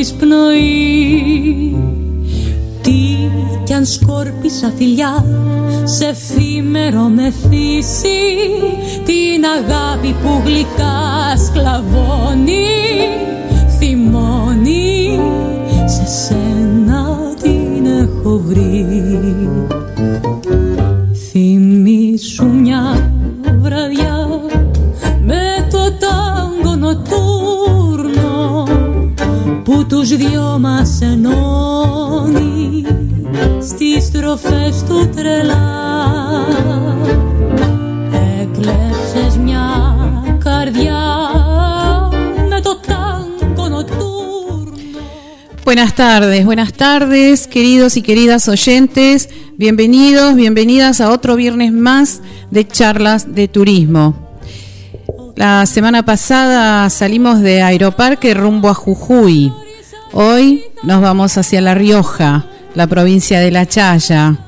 αγάπης 0.00 0.12
πνοής. 0.12 1.74
Τι 2.82 3.30
κι 3.64 3.72
αν 3.72 3.84
σκόρπισα 3.86 4.72
φιλιά 4.76 5.24
σε 5.84 6.04
εφήμερο 6.06 7.02
μεθύσι 7.02 8.18
την 9.04 9.44
αγάπη 9.58 10.14
που 10.22 10.42
γλυκά 10.44 11.29
tardes, 46.00 46.46
buenas 46.46 46.72
tardes, 46.72 47.46
queridos 47.46 47.98
y 47.98 48.00
queridas 48.00 48.48
oyentes. 48.48 49.28
Bienvenidos, 49.58 50.34
bienvenidas 50.34 51.02
a 51.02 51.10
otro 51.10 51.36
viernes 51.36 51.74
más 51.74 52.22
de 52.50 52.66
charlas 52.66 53.34
de 53.34 53.48
turismo. 53.48 54.38
La 55.36 55.66
semana 55.66 56.02
pasada 56.02 56.88
salimos 56.88 57.42
de 57.42 57.60
Aeroparque 57.60 58.32
rumbo 58.32 58.70
a 58.70 58.74
Jujuy. 58.74 59.52
Hoy 60.14 60.64
nos 60.84 61.02
vamos 61.02 61.36
hacia 61.36 61.60
La 61.60 61.74
Rioja, 61.74 62.46
la 62.74 62.86
provincia 62.86 63.38
de 63.40 63.50
La 63.50 63.66
Chaya. 63.66 64.38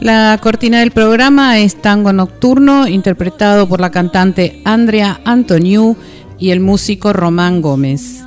La 0.00 0.38
cortina 0.42 0.80
del 0.80 0.90
programa 0.90 1.60
es 1.60 1.80
Tango 1.80 2.12
Nocturno, 2.12 2.88
interpretado 2.88 3.66
por 3.66 3.80
la 3.80 3.90
cantante 3.90 4.60
Andrea 4.66 5.18
Antoniu 5.24 5.96
y 6.38 6.50
el 6.50 6.60
músico 6.60 7.14
Román 7.14 7.62
Gómez. 7.62 8.24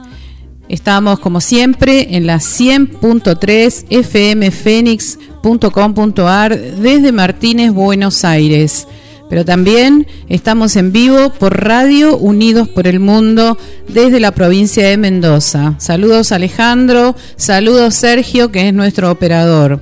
Estamos 0.67 1.19
como 1.19 1.41
siempre 1.41 2.15
en 2.15 2.25
la 2.25 2.37
100.3 2.37 3.85
fmfenix.com.ar 4.03 6.59
desde 6.59 7.11
Martínez, 7.11 7.71
Buenos 7.71 8.25
Aires. 8.25 8.87
Pero 9.29 9.45
también 9.45 10.07
estamos 10.27 10.75
en 10.75 10.91
vivo 10.91 11.31
por 11.31 11.63
Radio 11.63 12.17
Unidos 12.17 12.67
por 12.69 12.87
el 12.87 12.99
Mundo 12.99 13.59
desde 13.87 14.19
la 14.19 14.31
provincia 14.31 14.87
de 14.87 14.97
Mendoza. 14.97 15.75
Saludos 15.79 16.31
Alejandro, 16.31 17.15
saludos 17.35 17.93
Sergio, 17.95 18.51
que 18.51 18.67
es 18.67 18.73
nuestro 18.73 19.11
operador. 19.11 19.81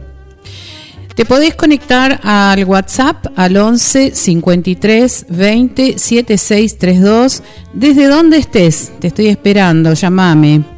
Te 1.16 1.26
podés 1.26 1.56
conectar 1.56 2.20
al 2.24 2.66
WhatsApp 2.66 3.28
al 3.36 3.56
11 3.56 4.16
53 4.16 5.28
20 5.30 6.00
7632 6.00 7.44
desde 7.74 8.08
donde 8.08 8.38
estés. 8.38 8.92
Te 9.00 9.08
estoy 9.08 9.28
esperando, 9.28 9.94
llamame. 9.94 10.73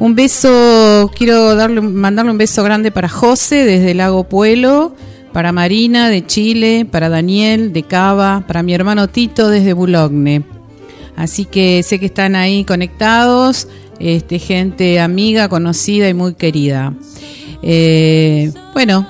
Un 0.00 0.14
beso, 0.14 1.10
quiero 1.14 1.54
darle, 1.54 1.82
mandarle 1.82 2.32
un 2.32 2.38
beso 2.38 2.64
grande 2.64 2.90
para 2.90 3.06
José 3.06 3.66
desde 3.66 3.92
Lago 3.92 4.24
Pueblo, 4.24 4.94
para 5.34 5.52
Marina 5.52 6.08
de 6.08 6.24
Chile, 6.24 6.86
para 6.90 7.10
Daniel 7.10 7.74
de 7.74 7.82
Cava, 7.82 8.42
para 8.46 8.62
mi 8.62 8.72
hermano 8.72 9.08
Tito 9.08 9.50
desde 9.50 9.74
Boulogne. 9.74 10.42
Así 11.16 11.44
que 11.44 11.82
sé 11.82 12.00
que 12.00 12.06
están 12.06 12.34
ahí 12.34 12.64
conectados, 12.64 13.68
este, 13.98 14.38
gente 14.38 15.00
amiga, 15.00 15.50
conocida 15.50 16.08
y 16.08 16.14
muy 16.14 16.32
querida. 16.32 16.94
Eh, 17.62 18.54
bueno, 18.72 19.06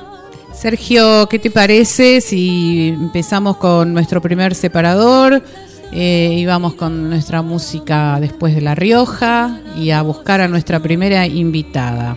Sergio, 0.52 1.28
¿qué 1.28 1.38
te 1.38 1.52
parece 1.52 2.20
si 2.20 2.88
empezamos 2.88 3.58
con 3.58 3.94
nuestro 3.94 4.20
primer 4.20 4.56
separador? 4.56 5.40
Eh, 5.92 6.36
y 6.38 6.46
vamos 6.46 6.74
con 6.74 7.08
nuestra 7.08 7.42
música 7.42 8.20
después 8.20 8.54
de 8.54 8.60
La 8.60 8.74
Rioja 8.74 9.60
y 9.76 9.90
a 9.90 10.02
buscar 10.02 10.40
a 10.40 10.48
nuestra 10.48 10.80
primera 10.80 11.26
invitada. 11.26 12.16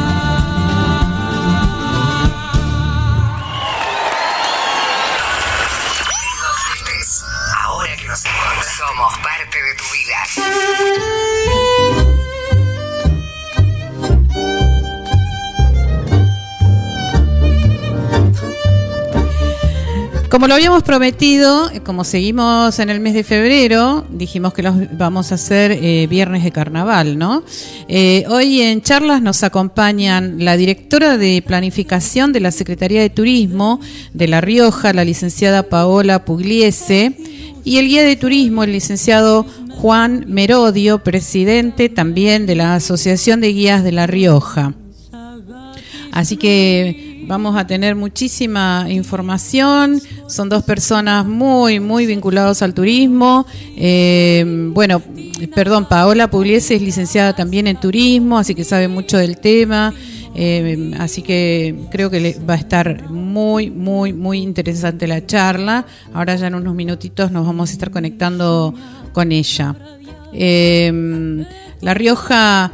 Como 20.31 20.47
lo 20.47 20.53
habíamos 20.53 20.83
prometido, 20.83 21.69
eh, 21.71 21.81
como 21.81 22.05
seguimos 22.05 22.79
en 22.79 22.89
el 22.89 23.01
mes 23.01 23.13
de 23.13 23.25
febrero, 23.25 24.05
dijimos 24.09 24.53
que 24.53 24.63
los 24.63 24.75
vamos 24.97 25.33
a 25.33 25.35
hacer 25.35 25.71
eh, 25.73 26.07
viernes 26.09 26.45
de 26.45 26.51
carnaval, 26.51 27.19
¿no? 27.19 27.43
Eh, 27.89 28.23
hoy 28.29 28.61
en 28.61 28.81
charlas 28.81 29.21
nos 29.21 29.43
acompañan 29.43 30.43
la 30.45 30.55
directora 30.55 31.17
de 31.17 31.43
planificación 31.45 32.31
de 32.31 32.39
la 32.39 32.51
Secretaría 32.51 33.01
de 33.01 33.09
Turismo 33.09 33.81
de 34.13 34.29
La 34.29 34.39
Rioja, 34.39 34.93
la 34.93 35.03
licenciada 35.03 35.63
Paola 35.63 36.23
Pugliese, 36.23 37.13
y 37.63 37.77
el 37.77 37.87
guía 37.87 38.03
de 38.03 38.15
turismo, 38.15 38.63
el 38.63 38.71
licenciado 38.71 39.45
Juan 39.81 40.25
Merodio, 40.27 40.99
presidente 40.99 41.89
también 41.89 42.45
de 42.45 42.53
la 42.53 42.75
Asociación 42.75 43.41
de 43.41 43.51
Guías 43.51 43.83
de 43.83 43.91
La 43.91 44.05
Rioja. 44.05 44.75
Así 46.11 46.37
que 46.37 47.25
vamos 47.27 47.57
a 47.57 47.65
tener 47.65 47.95
muchísima 47.95 48.85
información. 48.89 49.99
Son 50.27 50.49
dos 50.49 50.61
personas 50.61 51.25
muy, 51.25 51.79
muy 51.79 52.05
vinculados 52.05 52.61
al 52.61 52.75
turismo. 52.75 53.47
Eh, 53.75 54.45
bueno, 54.71 55.01
perdón, 55.55 55.87
Paola 55.89 56.29
Pugliese 56.29 56.75
es 56.75 56.83
licenciada 56.83 57.35
también 57.35 57.65
en 57.65 57.79
turismo, 57.79 58.37
así 58.37 58.53
que 58.53 58.63
sabe 58.63 58.87
mucho 58.87 59.17
del 59.17 59.39
tema. 59.39 59.95
Eh, 60.35 60.91
así 60.99 61.23
que 61.23 61.75
creo 61.91 62.09
que 62.09 62.39
va 62.47 62.53
a 62.53 62.57
estar 62.57 63.09
muy, 63.09 63.71
muy, 63.71 64.13
muy 64.13 64.41
interesante 64.41 65.07
la 65.07 65.25
charla. 65.25 65.85
Ahora 66.13 66.35
ya 66.35 66.47
en 66.47 66.55
unos 66.55 66.75
minutitos 66.75 67.31
nos 67.31 67.47
vamos 67.47 67.71
a 67.71 67.73
estar 67.73 67.89
conectando 67.89 68.73
con 69.13 69.31
ella. 69.31 69.75
Eh, 70.33 71.45
la 71.81 71.93
Rioja 71.93 72.71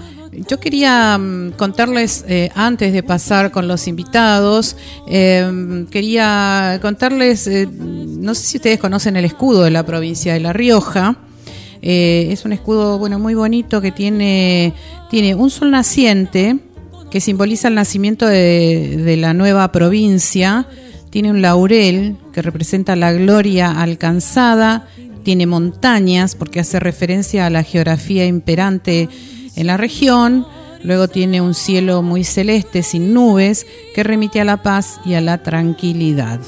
yo 0.49 0.59
quería 0.59 1.17
mm, 1.17 1.51
contarles, 1.51 2.23
eh, 2.27 2.51
antes 2.53 2.93
de 2.93 3.01
pasar 3.03 3.51
con 3.51 3.67
los 3.67 3.87
invitados, 3.87 4.75
eh, 5.07 5.85
quería 5.89 6.79
contarles, 6.81 7.47
eh, 7.47 7.67
no 7.71 8.35
sé 8.35 8.45
si 8.45 8.57
ustedes 8.57 8.79
conocen 8.79 9.15
el 9.15 9.25
escudo 9.25 9.63
de 9.63 9.71
la 9.71 9.85
provincia 9.85 10.33
de 10.33 10.39
La 10.39 10.53
Rioja. 10.53 11.17
Eh, 11.81 12.29
es 12.31 12.45
un 12.45 12.53
escudo, 12.53 12.99
bueno, 12.99 13.19
muy 13.19 13.33
bonito 13.33 13.81
que 13.81 13.91
tiene, 13.91 14.73
tiene 15.09 15.35
un 15.35 15.49
sol 15.49 15.71
naciente 15.71 16.57
que 17.09 17.21
simboliza 17.21 17.69
el 17.69 17.75
nacimiento 17.75 18.27
de 18.27 19.15
la 19.17 19.33
nueva 19.33 19.71
provincia. 19.71 20.67
Tiene 21.09 21.31
un 21.31 21.41
laurel 21.41 22.17
que 22.33 22.41
representa 22.41 22.95
la 22.95 23.13
gloria 23.13 23.71
alcanzada. 23.71 24.87
Tiene 25.27 25.45
montañas 25.45 26.35
porque 26.35 26.61
hace 26.61 26.79
referencia 26.79 27.45
a 27.45 27.49
la 27.49 27.61
geografía 27.61 28.25
imperante 28.25 29.09
en 29.57 29.67
la 29.67 29.75
región. 29.75 30.47
Luego 30.83 31.09
tiene 31.09 31.41
un 31.41 31.53
cielo 31.53 32.01
muy 32.01 32.23
celeste 32.23 32.81
sin 32.81 33.13
nubes 33.13 33.67
que 33.93 34.03
remite 34.03 34.39
a 34.39 34.45
la 34.45 34.63
paz 34.63 35.01
y 35.03 35.15
a 35.15 35.19
la 35.19 35.43
tranquilidad. 35.43 36.39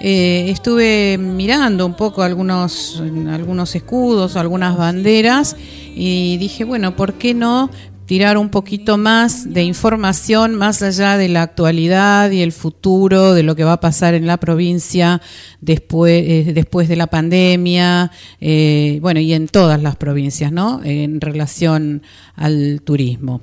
eh, 0.00 0.48
estuve 0.48 1.18
mirando 1.18 1.84
un 1.84 1.94
poco 1.94 2.22
algunos, 2.22 3.02
algunos 3.28 3.74
escudos, 3.74 4.36
algunas 4.36 4.76
banderas 4.76 5.56
y 5.96 6.36
dije, 6.36 6.62
bueno, 6.62 6.94
¿por 6.94 7.14
qué 7.14 7.34
no 7.34 7.68
tirar 8.06 8.36
un 8.36 8.50
poquito 8.50 8.98
más 8.98 9.52
de 9.52 9.62
información 9.62 10.54
más 10.54 10.82
allá 10.82 11.16
de 11.16 11.28
la 11.28 11.42
actualidad 11.42 12.30
y 12.30 12.42
el 12.42 12.52
futuro 12.52 13.34
de 13.34 13.42
lo 13.42 13.56
que 13.56 13.64
va 13.64 13.74
a 13.74 13.80
pasar 13.80 14.14
en 14.14 14.26
la 14.26 14.38
provincia 14.38 15.20
después, 15.60 16.24
eh, 16.26 16.52
después 16.52 16.88
de 16.88 16.96
la 16.96 17.06
pandemia, 17.06 18.10
eh, 18.40 18.98
bueno, 19.02 19.20
y 19.20 19.32
en 19.32 19.48
todas 19.48 19.80
las 19.82 19.96
provincias, 19.96 20.52
¿no? 20.52 20.80
En 20.84 21.20
relación 21.20 22.02
al 22.34 22.82
turismo. 22.84 23.40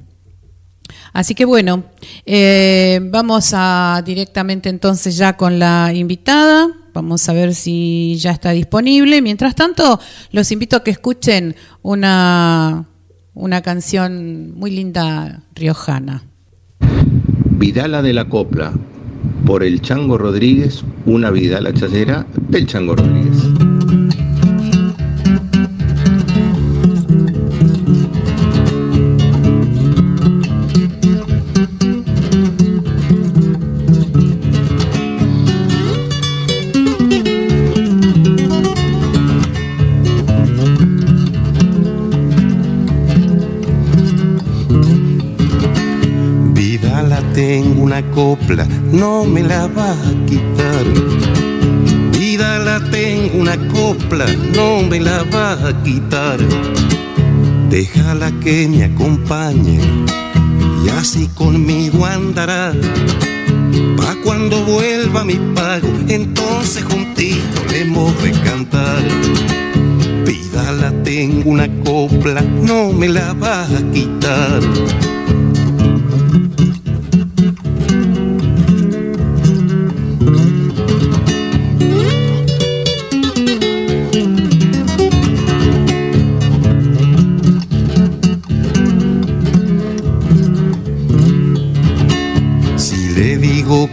Así 1.13 1.35
que 1.35 1.45
bueno, 1.45 1.85
eh, 2.25 2.99
vamos 3.03 3.51
a 3.53 4.01
directamente 4.05 4.69
entonces 4.69 5.17
ya 5.17 5.37
con 5.37 5.59
la 5.59 5.91
invitada. 5.93 6.67
Vamos 6.93 7.29
a 7.29 7.33
ver 7.33 7.53
si 7.55 8.17
ya 8.17 8.31
está 8.31 8.51
disponible. 8.51 9.21
Mientras 9.21 9.55
tanto, 9.55 9.99
los 10.31 10.51
invito 10.51 10.75
a 10.75 10.83
que 10.83 10.91
escuchen 10.91 11.55
una 11.81 12.87
una 13.33 13.61
canción 13.61 14.53
muy 14.55 14.71
linda 14.71 15.43
riojana. 15.55 16.23
Vidala 17.51 18.01
de 18.01 18.13
la 18.13 18.29
Copla, 18.29 18.73
por 19.45 19.63
el 19.63 19.81
Chango 19.81 20.17
Rodríguez, 20.17 20.83
una 21.05 21.31
Vidala 21.31 21.73
chayera 21.73 22.25
del 22.49 22.67
Chango 22.67 22.95
Rodríguez. 22.95 23.68
Copla, 48.01 48.65
no 48.91 49.25
me 49.25 49.43
la 49.43 49.67
va 49.67 49.91
a 49.91 50.25
quitar. 50.25 50.85
Vida 52.17 52.59
la 52.59 52.79
tengo 52.89 53.39
una 53.39 53.57
copla, 53.69 54.25
no 54.55 54.81
me 54.83 54.99
la 54.99 55.23
va 55.23 55.53
a 55.53 55.83
quitar. 55.83 56.39
Déjala 57.69 58.31
que 58.39 58.67
me 58.67 58.83
acompañe 58.83 59.79
y 60.83 60.89
así 60.89 61.27
conmigo 61.35 62.05
andará. 62.05 62.73
Pa' 63.97 64.15
cuando 64.23 64.63
vuelva 64.63 65.23
mi 65.23 65.35
pago, 65.53 65.87
entonces 66.07 66.83
juntito 66.83 67.63
le 67.69 67.81
hemos 67.81 68.21
de 68.23 68.31
cantar. 68.31 69.03
Vida 70.25 70.71
la 70.71 70.91
tengo 71.03 71.51
una 71.51 71.67
copla, 71.83 72.41
no 72.41 72.91
me 72.91 73.07
la 73.09 73.33
va 73.33 73.63
a 73.63 73.91
quitar. 73.91 74.61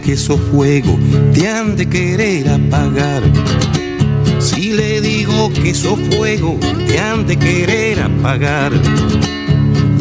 Que 0.07 0.13
esos 0.13 0.39
fuegos 0.39 0.95
te 1.33 1.49
han 1.49 1.75
de 1.75 1.85
querer 1.85 2.47
apagar. 2.47 3.21
Si 4.39 4.71
le 4.71 5.01
digo 5.01 5.51
que 5.51 5.71
esos 5.71 5.99
fuegos 6.15 6.61
te 6.87 6.97
han 6.97 7.27
de 7.27 7.35
querer 7.35 7.99
apagar. 7.99 8.71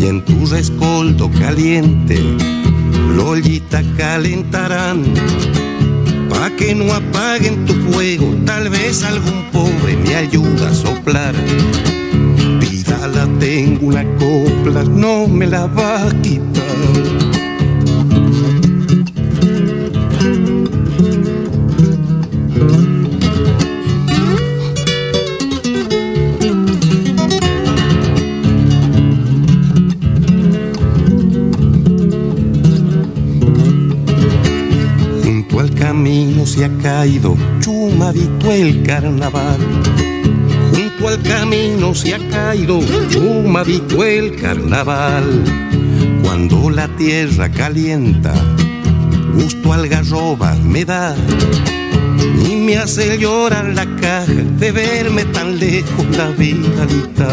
Y 0.01 0.07
en 0.07 0.25
tu 0.25 0.47
rescoldo 0.47 1.29
caliente, 1.33 2.21
lollita 3.17 3.83
calentarán. 3.97 5.03
Pa' 6.29 6.51
que 6.51 6.73
no 6.73 6.95
apaguen 6.95 7.67
tu 7.67 7.75
fuego, 7.91 8.33
tal 8.45 8.69
vez 8.69 9.03
algún 9.03 9.43
pobre 9.51 9.97
me 9.97 10.15
ayuda 10.15 10.71
a 10.71 10.75
soplar. 10.75 11.35
Pídala, 12.61 13.27
tengo 13.41 13.89
una 13.89 14.05
copla, 14.19 14.85
no 14.85 15.27
me 15.27 15.49
la 15.49 15.67
va 15.67 16.05
a 16.05 16.23
quitar. 16.23 17.26
Se 36.57 36.65
ha 36.65 36.79
caído, 36.79 37.37
chumadito 37.61 38.51
el 38.51 38.83
carnaval. 38.83 39.59
Junto 40.73 41.09
al 41.09 41.21
camino 41.21 41.95
se 41.95 42.15
ha 42.15 42.29
caído, 42.31 42.81
chumadito 43.11 44.03
el 44.03 44.37
carnaval. 44.37 45.45
Cuando 46.23 46.71
la 46.71 46.89
tierra 46.97 47.51
calienta, 47.51 48.33
gusto 49.35 49.75
algarroba 49.75 50.55
me 50.55 50.87
da. 50.87 51.15
Y 52.49 52.57
me 52.57 52.79
hace 52.79 53.19
llorar 53.19 53.67
la 53.75 53.85
caja 53.97 54.43
de 54.59 54.73
verme 54.73 55.25
tan 55.27 55.59
lejos 55.59 56.07
la 56.17 56.29
vidalita. 56.29 57.29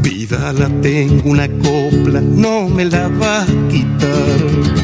Vida 0.00 0.54
la 0.54 0.70
tengo 0.80 1.28
una 1.28 1.46
copla, 1.46 2.22
no 2.22 2.70
me 2.70 2.86
la 2.86 3.08
va 3.08 3.42
a 3.42 3.46
quitar. 3.68 4.81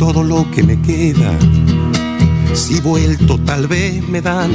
Todo 0.00 0.24
lo 0.24 0.50
que 0.50 0.62
me 0.62 0.80
queda. 0.80 1.30
Si 2.54 2.80
vuelto 2.80 3.38
tal 3.44 3.66
vez 3.66 4.02
me 4.08 4.22
dan. 4.22 4.50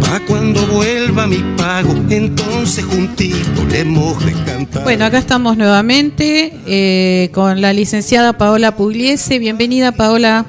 Pa' 0.00 0.18
cuando 0.26 0.66
vuelva 0.66 1.28
mi 1.28 1.38
pago, 1.56 1.92
entonces 2.10 2.84
juntito 2.84 3.64
le 3.70 3.82
hemos 3.82 4.26
de 4.26 4.32
cantar. 4.44 4.82
Bueno, 4.82 5.04
acá 5.04 5.18
estamos 5.18 5.56
nuevamente 5.56 6.52
eh, 6.66 7.30
con 7.32 7.60
la 7.60 7.72
licenciada 7.72 8.32
Paola 8.32 8.72
Pugliese. 8.72 9.38
Bienvenida, 9.38 9.92
Paola. 9.92 10.44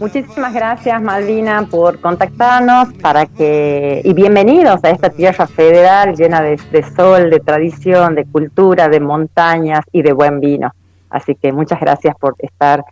Muchísimas 0.00 0.52
gracias, 0.52 1.00
Malvina, 1.00 1.68
por 1.70 2.00
contactarnos 2.00 2.92
para 2.94 3.26
que 3.26 4.02
y 4.04 4.12
bienvenidos 4.12 4.82
a 4.82 4.90
esta 4.90 5.08
tierra 5.08 5.46
federal 5.46 6.16
llena 6.16 6.42
de 6.42 6.58
sol, 6.96 7.30
de 7.30 7.38
tradición, 7.38 8.16
de 8.16 8.24
cultura, 8.24 8.88
de 8.88 8.98
montañas 8.98 9.84
y 9.92 10.02
de 10.02 10.12
buen 10.12 10.40
vino. 10.40 10.72
Así 11.10 11.36
que 11.36 11.52
muchas 11.52 11.78
gracias 11.78 12.16
por 12.18 12.34
estar 12.38 12.84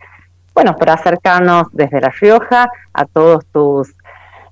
bueno, 0.61 0.75
para 0.75 0.95
acercarnos 0.95 1.67
desde 1.71 2.01
La 2.01 2.09
Rioja 2.09 2.69
a 2.93 3.05
todos 3.05 3.45
tus, 3.53 3.87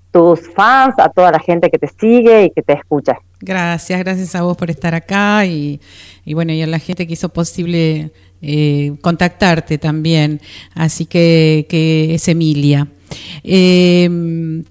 tus 0.10 0.40
fans, 0.56 0.96
a 1.00 1.10
toda 1.10 1.32
la 1.32 1.40
gente 1.40 1.70
que 1.70 1.78
te 1.78 1.90
sigue 1.90 2.46
y 2.46 2.50
que 2.52 2.62
te 2.62 2.72
escucha. 2.72 3.18
Gracias, 3.42 4.00
gracias 4.00 4.34
a 4.34 4.44
vos 4.44 4.56
por 4.56 4.70
estar 4.70 4.96
acá 4.96 5.46
y, 5.46 5.82
bueno, 6.26 6.54
y 6.54 6.62
a 6.62 6.68
la 6.68 6.80
gente 6.80 7.06
que 7.06 7.12
hizo 7.12 7.28
posible 7.28 8.12
eh, 8.42 8.96
contactarte 9.02 9.78
también. 9.80 10.40
Así 10.74 11.06
que, 11.06 11.66
que 11.68 12.16
es 12.16 12.26
Emilia. 12.30 12.88
Eh, 13.44 14.10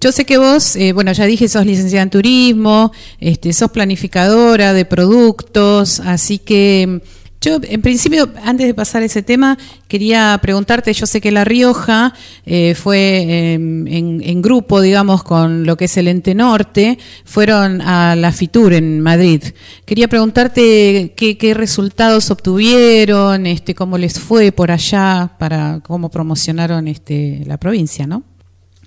yo 0.01 0.11
sé 0.11 0.25
que 0.25 0.39
vos, 0.39 0.75
eh, 0.75 0.91
bueno, 0.91 1.11
ya 1.11 1.25
dije, 1.25 1.47
sos 1.47 1.67
licenciada 1.67 2.01
en 2.01 2.09
turismo, 2.09 2.91
este, 3.19 3.53
sos 3.53 3.69
planificadora 3.69 4.73
de 4.73 4.85
productos, 4.85 5.99
así 5.99 6.39
que 6.39 7.01
yo, 7.39 7.57
en 7.61 7.81
principio, 7.81 8.29
antes 8.43 8.65
de 8.65 8.73
pasar 8.73 9.03
ese 9.03 9.21
tema, 9.21 9.57
quería 9.87 10.39
preguntarte, 10.41 10.91
yo 10.93 11.05
sé 11.05 11.21
que 11.21 11.31
La 11.31 11.43
Rioja 11.43 12.13
eh, 12.45 12.73
fue 12.73 13.53
em, 13.53 13.87
en, 13.87 14.41
grupo, 14.41 14.81
digamos, 14.81 15.23
con 15.23 15.65
lo 15.65 15.77
que 15.77 15.85
es 15.85 15.97
el 15.97 16.07
Ente 16.07 16.33
Norte, 16.33 16.97
fueron 17.25 17.81
a 17.81 18.15
la 18.15 18.31
FITUR 18.31 18.73
en 18.73 19.01
Madrid. 19.01 19.43
Quería 19.85 20.07
preguntarte 20.07 21.13
qué, 21.15 21.53
resultados 21.53 22.31
obtuvieron, 22.31 23.45
este, 23.45 23.75
cómo 23.75 23.97
les 23.97 24.19
fue 24.19 24.51
por 24.51 24.71
allá, 24.71 25.29
para 25.37 25.79
cómo 25.85 26.09
promocionaron 26.09 26.87
este, 26.87 27.43
la 27.45 27.57
provincia, 27.57 28.07
¿no? 28.07 28.23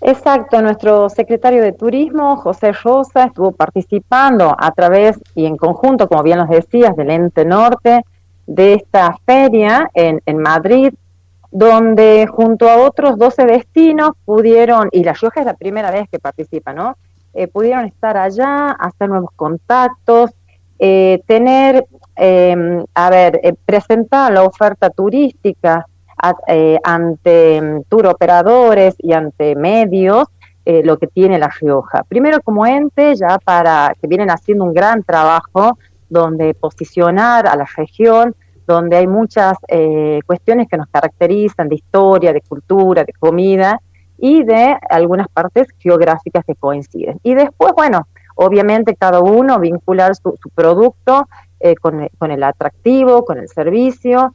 Exacto, 0.03 0.63
nuestro 0.63 1.09
secretario 1.11 1.63
de 1.63 1.73
Turismo, 1.73 2.37
José 2.37 2.73
Rosa, 2.73 3.25
estuvo 3.25 3.53
participando 3.53 4.57
a 4.59 4.73
través 4.73 5.21
y 5.35 5.45
en 5.45 5.57
conjunto, 5.57 6.09
como 6.09 6.23
bien 6.23 6.39
nos 6.39 6.49
decías, 6.49 6.97
del 6.97 7.11
Ente 7.11 7.45
Norte, 7.45 8.03
de 8.51 8.75
esta 8.75 9.17
feria 9.25 9.89
en, 9.95 10.21
en 10.27 10.39
Madrid, 10.39 10.93
donde 11.51 12.27
junto 12.27 12.69
a 12.69 12.77
otros 12.79 13.17
12 13.17 13.47
destinos 13.47 14.11
pudieron, 14.25 14.89
y 14.93 15.05
La 15.05 15.13
Rioja 15.13 15.41
es 15.41 15.47
la 15.47 15.55
primera 15.55 15.91
vez 15.91 16.09
que 16.11 16.19
participa, 16.19 16.73
¿no? 16.73 16.97
Eh, 17.33 17.47
pudieron 17.47 17.85
estar 17.85 18.17
allá, 18.17 18.71
hacer 18.73 19.09
nuevos 19.09 19.31
contactos, 19.37 20.31
eh, 20.79 21.23
tener 21.27 21.87
eh, 22.23 22.85
a 22.95 23.09
ver, 23.09 23.41
eh, 23.43 23.55
presentar 23.65 24.31
la 24.31 24.43
oferta 24.43 24.91
turística 24.91 25.87
eh, 26.47 26.79
ante 26.85 27.63
mm, 27.63 27.83
tour 27.89 28.09
operadores 28.09 28.95
y 28.99 29.15
ante 29.15 29.57
medios 29.57 30.27
lo 30.85 30.99
que 30.99 31.09
tiene 31.09 31.37
La 31.37 31.49
Rioja. 31.49 32.05
Primero 32.05 32.41
como 32.43 32.65
ente, 32.65 33.17
ya 33.17 33.41
para 33.43 33.93
que 34.01 34.07
vienen 34.07 34.31
haciendo 34.31 34.63
un 34.63 34.73
gran 34.73 35.03
trabajo 35.03 35.77
donde 36.11 36.53
posicionar 36.53 37.47
a 37.47 37.57
la 37.57 37.67
región, 37.77 38.35
donde 38.67 38.97
hay 38.97 39.07
muchas 39.07 39.57
eh, 39.69 40.21
cuestiones 40.27 40.69
que 40.69 40.77
nos 40.77 40.89
caracterizan 40.89 41.69
de 41.69 41.77
historia, 41.77 42.33
de 42.33 42.43
cultura, 42.43 43.05
de 43.05 43.13
comida 43.19 43.81
y 44.19 44.45
de 44.45 44.77
algunas 44.91 45.29
partes 45.29 45.69
geográficas 45.79 46.45
que 46.45 46.55
coinciden. 46.55 47.19
Y 47.23 47.35
después, 47.35 47.73
bueno, 47.75 48.07
obviamente 48.35 48.95
cada 48.95 49.21
uno 49.21 49.59
vincular 49.59 50.15
su, 50.15 50.35
su 50.41 50.51
producto 50.51 51.27
eh, 51.61 51.75
con, 51.77 52.09
con 52.19 52.31
el 52.31 52.43
atractivo, 52.43 53.25
con 53.25 53.39
el 53.39 53.49
servicio, 53.49 54.35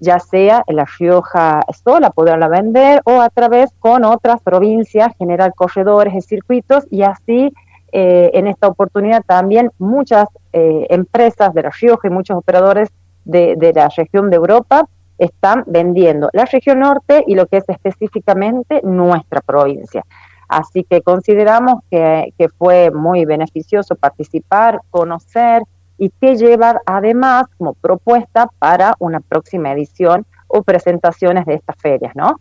ya 0.00 0.18
sea 0.18 0.64
en 0.66 0.76
La 0.76 0.86
Rioja 0.98 1.60
sola 1.84 2.10
poderla 2.10 2.48
vender 2.48 3.00
o 3.04 3.20
a 3.20 3.30
través 3.30 3.70
con 3.78 4.04
otras 4.04 4.42
provincias, 4.42 5.14
generar 5.16 5.54
corredores 5.54 6.12
y 6.14 6.20
circuitos 6.20 6.84
y 6.90 7.02
así 7.02 7.52
eh, 7.92 8.30
en 8.32 8.46
esta 8.46 8.68
oportunidad 8.68 9.22
también 9.22 9.70
muchas 9.78 10.26
eh, 10.54 10.86
empresas 10.88 11.52
de 11.52 11.62
La 11.62 11.70
Rioja 11.70 12.08
y 12.08 12.10
muchos 12.10 12.38
operadores 12.38 12.88
de, 13.24 13.72
la 13.74 13.88
región 13.94 14.30
de 14.30 14.36
Europa 14.36 14.88
están 15.18 15.64
vendiendo 15.66 16.30
la 16.32 16.46
región 16.46 16.80
norte 16.80 17.22
y 17.26 17.34
lo 17.34 17.46
que 17.46 17.58
es 17.58 17.68
específicamente 17.68 18.80
nuestra 18.82 19.42
provincia. 19.42 20.04
Así 20.48 20.84
que 20.84 21.02
consideramos 21.02 21.80
que, 21.90 22.32
que 22.38 22.48
fue 22.48 22.90
muy 22.90 23.24
beneficioso 23.26 23.94
participar, 23.94 24.80
conocer 24.90 25.62
y 25.98 26.10
que 26.20 26.36
llevar 26.36 26.80
además 26.86 27.44
como 27.58 27.74
propuesta 27.74 28.48
para 28.58 28.94
una 28.98 29.20
próxima 29.20 29.70
edición 29.72 30.26
o 30.48 30.62
presentaciones 30.62 31.46
de 31.46 31.54
estas 31.54 31.76
ferias, 31.76 32.16
¿no? 32.16 32.40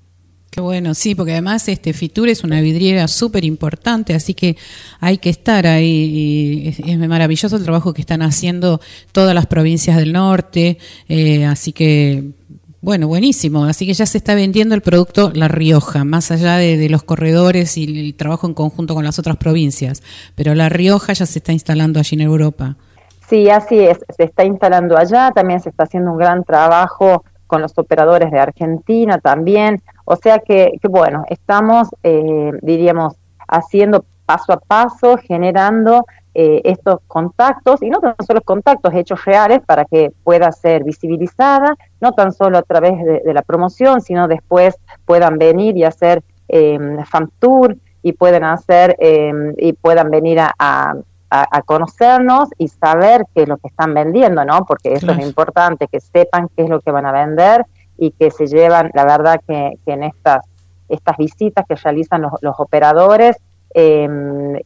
Qué 0.52 0.60
bueno, 0.60 0.94
sí, 0.96 1.16
porque 1.16 1.32
además 1.32 1.70
este 1.70 1.94
Fitur 1.94 2.28
es 2.28 2.44
una 2.44 2.60
vidriera 2.60 3.08
súper 3.08 3.46
importante, 3.46 4.14
así 4.14 4.34
que 4.34 4.58
hay 5.00 5.18
que 5.18 5.30
estar 5.30 5.66
ahí. 5.66 5.88
Y 5.88 6.68
es, 6.68 6.80
es 6.80 6.98
maravilloso 6.98 7.56
el 7.56 7.64
trabajo 7.64 7.94
que 7.94 8.02
están 8.02 8.22
haciendo 8.22 8.82
todas 9.14 9.34
las 9.34 9.46
provincias 9.46 9.96
del 9.96 10.12
norte, 10.12 10.78
eh, 11.08 11.46
así 11.46 11.72
que, 11.72 12.32
bueno, 12.82 13.08
buenísimo. 13.08 13.64
Así 13.64 13.86
que 13.86 13.94
ya 13.94 14.06
se 14.06 14.18
está 14.18 14.36
vendiendo 14.36 14.76
el 14.76 14.82
producto 14.82 15.32
La 15.34 15.48
Rioja, 15.48 16.04
más 16.04 16.32
allá 16.32 16.58
de, 16.58 16.76
de 16.76 16.90
los 16.90 17.04
corredores 17.04 17.78
y 17.78 18.08
el 18.08 18.16
trabajo 18.16 18.46
en 18.46 18.54
conjunto 18.54 18.94
con 18.94 19.06
las 19.06 19.20
otras 19.20 19.38
provincias. 19.38 20.04
Pero 20.36 20.54
La 20.54 20.68
Rioja 20.68 21.14
ya 21.14 21.26
se 21.26 21.40
está 21.40 21.54
instalando 21.54 21.98
allí 21.98 22.16
en 22.16 22.22
Europa. 22.24 22.76
Sí, 23.30 23.50
así 23.50 23.80
es, 23.80 24.00
se 24.18 24.26
está 24.26 24.44
instalando 24.44 24.98
allá, 24.98 25.32
también 25.34 25.62
se 25.62 25.70
está 25.70 25.84
haciendo 25.84 26.12
un 26.12 26.18
gran 26.18 26.44
trabajo 26.44 27.24
con 27.48 27.62
los 27.62 27.78
operadores 27.78 28.32
de 28.32 28.40
Argentina 28.40 29.20
también, 29.20 29.82
o 30.12 30.18
sea 30.18 30.40
que, 30.40 30.74
que 30.82 30.90
bueno, 30.90 31.24
estamos, 31.30 31.88
eh, 32.04 32.52
diríamos, 32.62 33.16
haciendo 33.48 34.04
paso 34.26 34.52
a 34.52 34.58
paso, 34.58 35.16
generando 35.18 36.06
eh, 36.34 36.60
estos 36.66 37.00
contactos, 37.08 37.82
y 37.82 37.90
no 37.90 38.00
tan 38.00 38.16
solo 38.28 38.42
contactos, 38.42 38.94
hechos 38.94 39.24
reales 39.24 39.62
para 39.66 39.86
que 39.86 40.12
pueda 40.26 40.52
ser 40.52 40.84
visibilizada, 40.84 41.76
no 42.02 42.12
tan 42.12 42.34
solo 42.34 42.58
a 42.58 42.62
través 42.64 43.02
de, 43.06 43.22
de 43.24 43.34
la 43.34 43.42
promoción, 43.42 44.02
sino 44.02 44.28
después 44.28 44.76
puedan 45.06 45.38
venir 45.38 45.78
y 45.78 45.86
hacer 45.86 46.24
eh, 46.50 46.78
fan 47.10 47.32
tour 47.40 47.78
y 48.04 48.12
pueden 48.12 48.44
hacer 48.44 48.98
eh, 49.00 49.32
y 49.58 49.72
puedan 49.74 50.10
venir 50.12 50.42
a, 50.42 50.54
a 50.60 50.96
a, 51.34 51.48
a, 51.50 51.62
conocernos 51.62 52.50
y 52.58 52.68
saber 52.68 53.26
qué 53.34 53.44
es 53.44 53.48
lo 53.48 53.56
que 53.56 53.70
están 53.70 53.94
vendiendo, 53.94 54.44
¿no? 54.44 54.66
Porque 54.66 54.92
eso 54.92 55.06
Claro. 55.08 55.22
es 55.22 55.26
importante, 55.26 55.88
que 55.88 56.02
sepan 56.02 56.50
qué 56.58 56.64
es 56.64 56.70
lo 56.70 56.82
que 56.82 56.92
van 56.92 57.06
a 57.06 57.14
vender 57.14 57.66
y 58.02 58.10
que 58.12 58.32
se 58.32 58.48
llevan, 58.48 58.90
la 58.96 59.06
verdad 59.06 59.40
que, 59.48 59.78
en 59.86 60.04
estas, 60.04 60.44
estas 60.90 61.18
visitas 61.18 61.64
que 61.70 61.76
realizan 61.76 62.24
los, 62.24 62.56
operadores, 62.58 63.38
eh, 63.76 64.10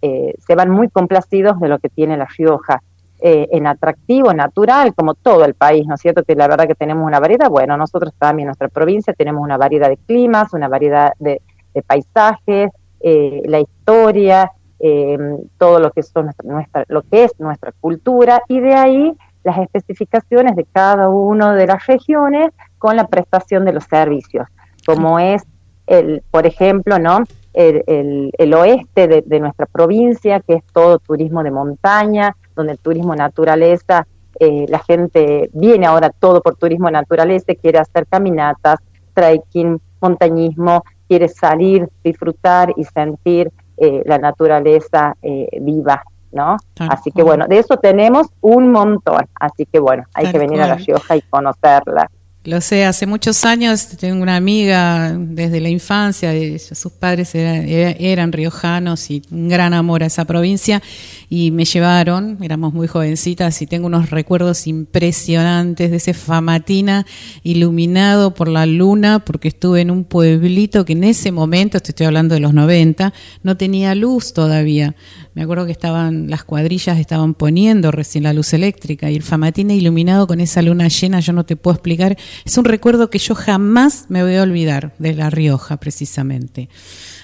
eh, 0.01 0.33
se 0.39 0.55
van 0.55 0.69
muy 0.69 0.87
complacidos 0.87 1.59
de 1.59 1.67
lo 1.67 1.77
que 1.79 1.89
tiene 1.89 2.15
La 2.15 2.29
Rioja. 2.37 2.81
eh, 3.19 3.47
en 3.51 3.65
atractivo, 3.65 4.33
natural, 4.33 4.93
como 4.93 5.13
todo 5.15 5.45
el 5.45 5.53
país, 5.53 5.87
¿no 5.87 5.95
es 5.95 6.01
cierto? 6.01 6.23
Que 6.23 6.35
la 6.35 6.47
verdad 6.47 6.67
que 6.67 6.75
tenemos 6.75 7.07
una 7.07 7.19
variedad, 7.19 7.49
bueno, 7.49 7.77
nosotros 7.77 8.13
también 8.17 8.45
en 8.45 8.47
nuestra 8.47 8.67
provincia 8.67 9.13
tenemos 9.13 9.41
una 9.41 9.57
variedad 9.57 9.89
de 9.89 9.97
climas, 9.97 10.53
una 10.53 10.67
variedad 10.67 11.13
de, 11.19 11.41
paisajes, 11.87 12.71
eh, 13.01 13.41
la 13.45 13.59
historia, 13.59 14.51
eh, 14.79 15.17
todo 15.57 15.79
lo 15.79 15.91
que 15.91 16.03
son 16.03 16.31
nuestra, 16.43 16.85
lo 16.87 17.01
que 17.03 17.25
es 17.25 17.31
nuestra 17.39 17.73
cultura 17.81 18.41
y 18.47 18.59
de 18.59 18.73
ahí 18.75 19.13
las 19.43 19.57
especificaciones 19.59 20.55
de 20.55 20.65
cada 20.65 21.09
una 21.09 21.55
de 21.55 21.67
las 21.67 21.85
regiones 21.85 22.49
con 22.85 22.97
la 22.97 23.07
prestación 23.07 23.65
de 23.65 23.73
los 23.73 23.85
servicios, 23.85 24.47
como 24.85 25.17
es 25.17 25.41
el, 25.87 26.21
por 26.29 26.45
ejemplo, 26.45 26.99
¿no? 26.99 27.23
El, 27.51 27.83
el, 27.87 28.31
el 28.37 28.53
oeste 28.53 29.07
de, 29.07 29.23
de, 29.25 29.39
nuestra 29.39 29.65
provincia, 29.65 30.39
que 30.39 30.53
es 30.53 30.63
todo 30.71 30.99
turismo 30.99 31.41
de 31.41 31.49
montaña, 31.49 32.35
donde 32.55 32.73
el 32.73 32.77
turismo 32.77 33.15
naturaleza, 33.15 34.05
eh, 34.39 34.67
la 34.69 34.77
gente 34.77 35.49
viene 35.53 35.87
ahora 35.87 36.11
todo 36.11 36.43
por 36.43 36.57
turismo 36.57 36.91
naturaleza, 36.91 37.55
quiere 37.59 37.79
hacer 37.79 38.05
caminatas, 38.05 38.77
trekking, 39.15 39.81
montañismo, 39.99 40.83
quiere 41.07 41.27
salir, 41.27 41.89
disfrutar 42.03 42.71
y 42.77 42.83
sentir 42.83 43.51
eh, 43.77 44.03
la 44.05 44.19
naturaleza 44.19 45.15
eh, 45.23 45.47
viva, 45.59 46.03
¿no? 46.31 46.57
Tal 46.75 46.89
así 46.91 47.11
que 47.11 47.23
bueno, 47.23 47.47
de 47.47 47.57
eso 47.57 47.77
tenemos 47.77 48.27
un 48.41 48.71
montón, 48.71 49.25
así 49.39 49.65
que 49.65 49.79
bueno, 49.79 50.03
hay 50.13 50.25
Tal 50.25 50.33
que 50.33 50.37
venir 50.37 50.61
a 50.61 50.67
La. 50.67 50.75
Rioja 50.75 51.15
y 51.15 51.21
conocerla. 51.23 52.11
Lo 52.45 52.61
sé, 52.61 52.85
hace 52.85 53.07
muchos 53.07 53.43
años 53.43 53.87
tengo 53.97 54.21
una 54.21 54.35
amiga 54.35 55.17
desde 55.17 55.59
la 55.59 55.69
infancia, 55.69 56.31
sus 56.59 56.91
padres 56.91 57.33
era- 57.33 57.57
era- 57.57 57.89
eran 57.97 58.31
riojanos 58.31 59.09
y 59.09 59.23
un 59.31 59.47
gran 59.49 59.73
amor 59.73 60.03
a 60.03 60.05
esa 60.05 60.25
provincia 60.25 60.79
y 61.27 61.49
me 61.49 61.65
llevaron, 61.65 62.37
éramos 62.43 62.71
muy 62.71 62.85
jovencitas 62.87 63.59
y 63.63 63.65
tengo 63.65 63.87
unos 63.87 64.11
recuerdos 64.11 64.67
impresionantes 64.67 65.89
de 65.89 65.97
ese 65.97 66.13
Famatina 66.13 67.07
iluminado 67.41 68.35
por 68.35 68.47
la 68.47 68.67
luna 68.67 69.25
porque 69.25 69.47
estuve 69.47 69.81
en 69.81 69.89
un 69.89 70.03
pueblito 70.03 70.85
que 70.85 70.93
en 70.93 71.03
ese 71.03 71.31
momento, 71.31 71.77
estoy 71.79 72.05
hablando 72.05 72.35
de 72.35 72.41
los 72.41 72.53
90, 72.53 73.11
no 73.41 73.57
tenía 73.57 73.95
luz 73.95 74.33
todavía. 74.33 74.93
Me 75.35 75.43
acuerdo 75.43 75.65
que 75.65 75.73
estaban 75.73 76.29
las 76.29 76.45
cuadrillas 76.45 76.97
estaban 76.97 77.33
poniendo 77.33 77.91
recién 77.91 78.23
la 78.23 78.31
luz 78.33 78.53
eléctrica 78.53 79.11
y 79.11 79.15
el 79.17 79.21
Famatina 79.21 79.73
iluminado 79.73 80.27
con 80.27 80.39
esa 80.39 80.61
luna 80.61 80.87
llena, 80.87 81.19
yo 81.19 81.33
no 81.33 81.43
te 81.45 81.57
puedo 81.57 81.75
explicar. 81.75 82.17
Es 82.45 82.57
un 82.57 82.63
recuerdo 82.63 83.09
que 83.09 83.19
yo 83.19 83.35
jamás 83.35 84.05
me 84.07 84.23
voy 84.23 84.35
a 84.35 84.43
olvidar 84.43 84.93
de 84.97 85.13
La 85.13 85.29
Rioja, 85.29 85.75
precisamente. 85.77 86.69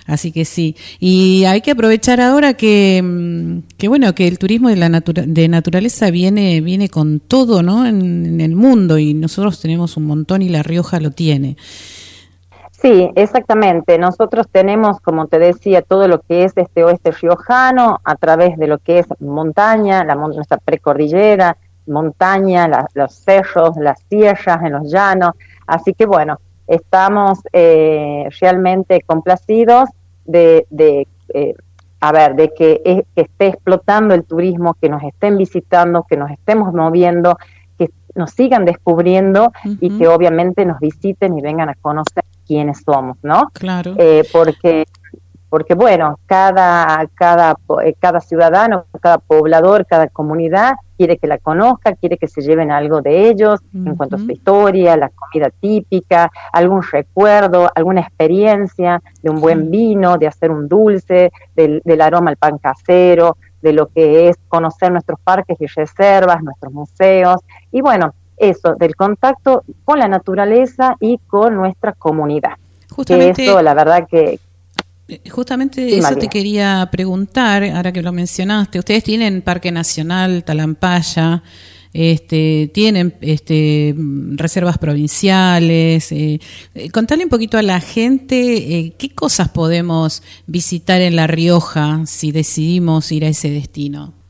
Así 0.07 0.33
que 0.33 0.43
sí. 0.43 0.75
Y 0.99 1.45
hay 1.45 1.61
que 1.61 1.71
aprovechar 1.71 2.19
ahora 2.19 2.55
que, 2.55 3.01
mm, 3.01 3.77
que 3.77 3.87
bueno, 3.87 4.13
que 4.13 4.27
el 4.27 4.39
turismo 4.39 4.67
de 4.67 4.75
la 4.75 4.89
natura- 4.89 5.23
de 5.25 5.47
naturaleza 5.47 6.11
viene, 6.11 6.59
viene 6.59 6.89
con 6.89 7.21
todo, 7.21 7.63
¿no? 7.63 7.85
En, 7.85 8.25
en 8.25 8.41
el 8.41 8.55
mundo 8.55 8.97
y 8.97 9.13
nosotros 9.13 9.61
tenemos 9.61 9.95
un 9.95 10.03
montón 10.05 10.41
y 10.41 10.49
La 10.49 10.63
Rioja 10.63 10.99
lo 10.99 11.11
tiene. 11.11 11.55
Sí, 12.81 13.11
exactamente. 13.15 13.99
Nosotros 13.99 14.47
tenemos, 14.51 14.99
como 15.01 15.27
te 15.27 15.37
decía, 15.37 15.83
todo 15.83 16.07
lo 16.07 16.21
que 16.21 16.45
es 16.45 16.53
este 16.55 16.83
oeste 16.83 17.11
riojano 17.11 17.99
a 18.03 18.15
través 18.15 18.57
de 18.57 18.65
lo 18.67 18.79
que 18.79 18.99
es 18.99 19.05
montaña, 19.19 20.03
la, 20.03 20.15
nuestra 20.15 20.57
precordillera, 20.57 21.57
montaña, 21.85 22.67
la- 22.67 22.87
los 22.95 23.13
cerros, 23.13 23.75
las 23.77 23.99
sierras 24.09 24.63
en 24.63 24.73
los 24.73 24.91
llanos. 24.91 25.33
Así 25.67 25.93
que 25.93 26.07
bueno, 26.07 26.39
estamos 26.65 27.39
eh, 27.53 28.27
realmente 28.39 29.01
complacidos 29.05 29.89
de, 30.25 30.65
de 30.71 31.07
eh, 31.35 31.53
a 31.99 32.11
ver, 32.11 32.33
de 32.35 32.49
que, 32.51 32.81
es- 32.83 33.03
que 33.15 33.21
esté 33.21 33.47
explotando 33.47 34.15
el 34.15 34.23
turismo, 34.23 34.73
que 34.81 34.89
nos 34.89 35.03
estén 35.03 35.37
visitando, 35.37 36.03
que 36.09 36.17
nos 36.17 36.31
estemos 36.31 36.73
moviendo, 36.73 37.37
que 37.77 37.91
nos 38.15 38.31
sigan 38.31 38.65
descubriendo 38.65 39.51
y 39.79 39.89
que 39.99 40.07
obviamente 40.07 40.65
nos 40.65 40.79
visiten 40.79 41.37
y 41.37 41.41
vengan 41.43 41.69
a 41.69 41.75
conocer 41.75 42.23
quiénes 42.51 42.81
somos, 42.83 43.17
¿no? 43.23 43.49
Claro. 43.53 43.95
Eh, 43.97 44.23
porque 44.33 44.85
porque 45.47 45.73
bueno, 45.73 46.17
cada 46.25 47.07
cada 47.15 47.55
eh, 47.83 47.93
cada 47.97 48.19
ciudadano, 48.19 48.85
cada 49.01 49.19
poblador, 49.19 49.85
cada 49.85 50.07
comunidad 50.07 50.73
quiere 50.97 51.17
que 51.17 51.27
la 51.27 51.37
conozca, 51.37 51.95
quiere 51.95 52.17
que 52.17 52.27
se 52.27 52.41
lleven 52.41 52.69
algo 52.71 53.01
de 53.01 53.29
ellos 53.29 53.59
en 53.73 53.95
cuanto 53.95 54.17
a 54.17 54.19
su 54.19 54.31
historia, 54.31 54.97
la 54.97 55.09
comida 55.09 55.49
típica, 55.61 56.29
algún 56.51 56.83
recuerdo, 56.83 57.69
alguna 57.73 58.01
experiencia 58.01 59.01
de 59.21 59.29
un 59.29 59.39
buen 59.41 59.71
vino, 59.71 60.17
de 60.17 60.27
hacer 60.27 60.51
un 60.51 60.67
dulce, 60.67 61.31
del, 61.55 61.81
del 61.85 62.01
aroma 62.01 62.29
al 62.29 62.37
pan 62.37 62.57
casero, 62.57 63.37
de 63.61 63.73
lo 63.73 63.87
que 63.87 64.29
es 64.29 64.37
conocer 64.47 64.91
nuestros 64.91 65.19
parques 65.21 65.57
y 65.59 65.65
reservas, 65.65 66.43
nuestros 66.43 66.71
museos, 66.71 67.37
y 67.71 67.81
bueno, 67.81 68.13
eso, 68.41 68.75
del 68.75 68.95
contacto 68.95 69.63
con 69.85 69.99
la 69.99 70.07
naturaleza 70.07 70.97
y 70.99 71.19
con 71.27 71.55
nuestra 71.55 71.93
comunidad. 71.93 72.53
Que 72.89 72.95
Justamente, 72.95 73.45
eso, 73.45 73.61
la 73.61 73.73
verdad 73.73 74.07
que 74.09 74.39
Eh, 75.07 75.29
Justamente 75.29 75.89
Sí, 75.89 75.95
eso 75.95 76.15
te 76.15 76.27
quería 76.27 76.89
preguntar, 76.91 77.63
ahora 77.63 77.91
que 77.91 78.01
lo 78.01 78.11
mencionaste. 78.11 78.79
Ustedes 78.79 79.03
tienen 79.03 79.41
Parque 79.41 79.71
Nacional 79.71 80.43
Talampaya, 80.43 81.43
este, 81.93 82.71
tienen 82.73 83.15
este, 83.21 83.93
reservas 84.35 84.77
provinciales. 84.77 86.11
Eh, 86.11 86.39
eh, 86.73 86.89
contale 86.89 87.23
un 87.23 87.29
poquito 87.29 87.57
a 87.57 87.61
la 87.61 87.79
gente 87.79 88.77
eh, 88.77 88.93
qué 88.97 89.09
cosas 89.13 89.49
podemos 89.49 90.23
visitar 90.47 91.01
en 91.01 91.15
La 91.15 91.27
Rioja 91.27 92.01
si 92.05 92.31
decidimos 92.31 93.11
ir 93.11 93.25
a 93.25 93.29
ese 93.29 93.49
destino. 93.49 94.20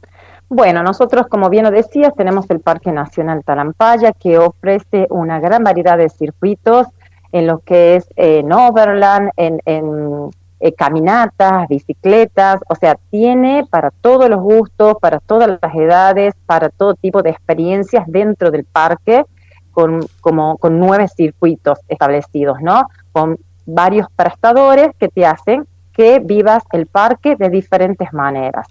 Bueno, 0.54 0.84
nosotros, 0.84 1.28
como 1.28 1.50
bien 1.50 1.64
lo 1.64 1.72
decías, 1.72 2.14
tenemos 2.14 2.50
el 2.50 2.60
Parque 2.60 2.92
Nacional 2.92 3.42
Talampaya, 3.46 4.12
que 4.12 4.38
ofrece 4.38 5.08
una 5.10 5.40
gran 5.40 5.64
variedad 5.64 5.98
de 5.98 6.10
circuitos 6.10 6.88
en 7.32 7.48
lo 7.48 7.60
que 7.60 7.96
es 7.96 8.10
en 8.18 8.52
Overland, 8.52 9.30
en, 9.38 9.62
en 9.64 10.30
eh, 10.60 10.74
caminatas, 10.74 11.70
bicicletas, 11.70 12.60
o 12.68 12.76
sea, 12.76 12.98
tiene 13.10 13.66
para 13.70 13.92
todos 13.92 14.30
los 14.30 14.42
gustos, 14.42 14.96
para 15.00 15.22
todas 15.22 15.58
las 15.62 15.74
edades, 15.74 16.34
para 16.46 16.68
todo 16.68 16.96
tipo 16.96 17.24
de 17.24 17.30
experiencias 17.30 18.04
dentro 18.08 18.52
del 18.52 18.66
parque, 18.66 19.24
con, 19.72 20.02
como, 20.20 20.58
con 20.58 20.82
nueve 20.82 21.08
circuitos 21.08 21.80
establecidos, 21.88 22.58
¿no? 22.62 22.88
Con 23.14 23.38
varios 23.66 24.08
prestadores 24.18 24.90
que 25.00 25.08
te 25.08 25.26
hacen 25.26 25.66
que 25.94 26.20
vivas 26.20 26.62
el 26.74 26.88
parque 26.88 27.38
de 27.38 27.50
diferentes 27.50 28.12
maneras 28.12 28.68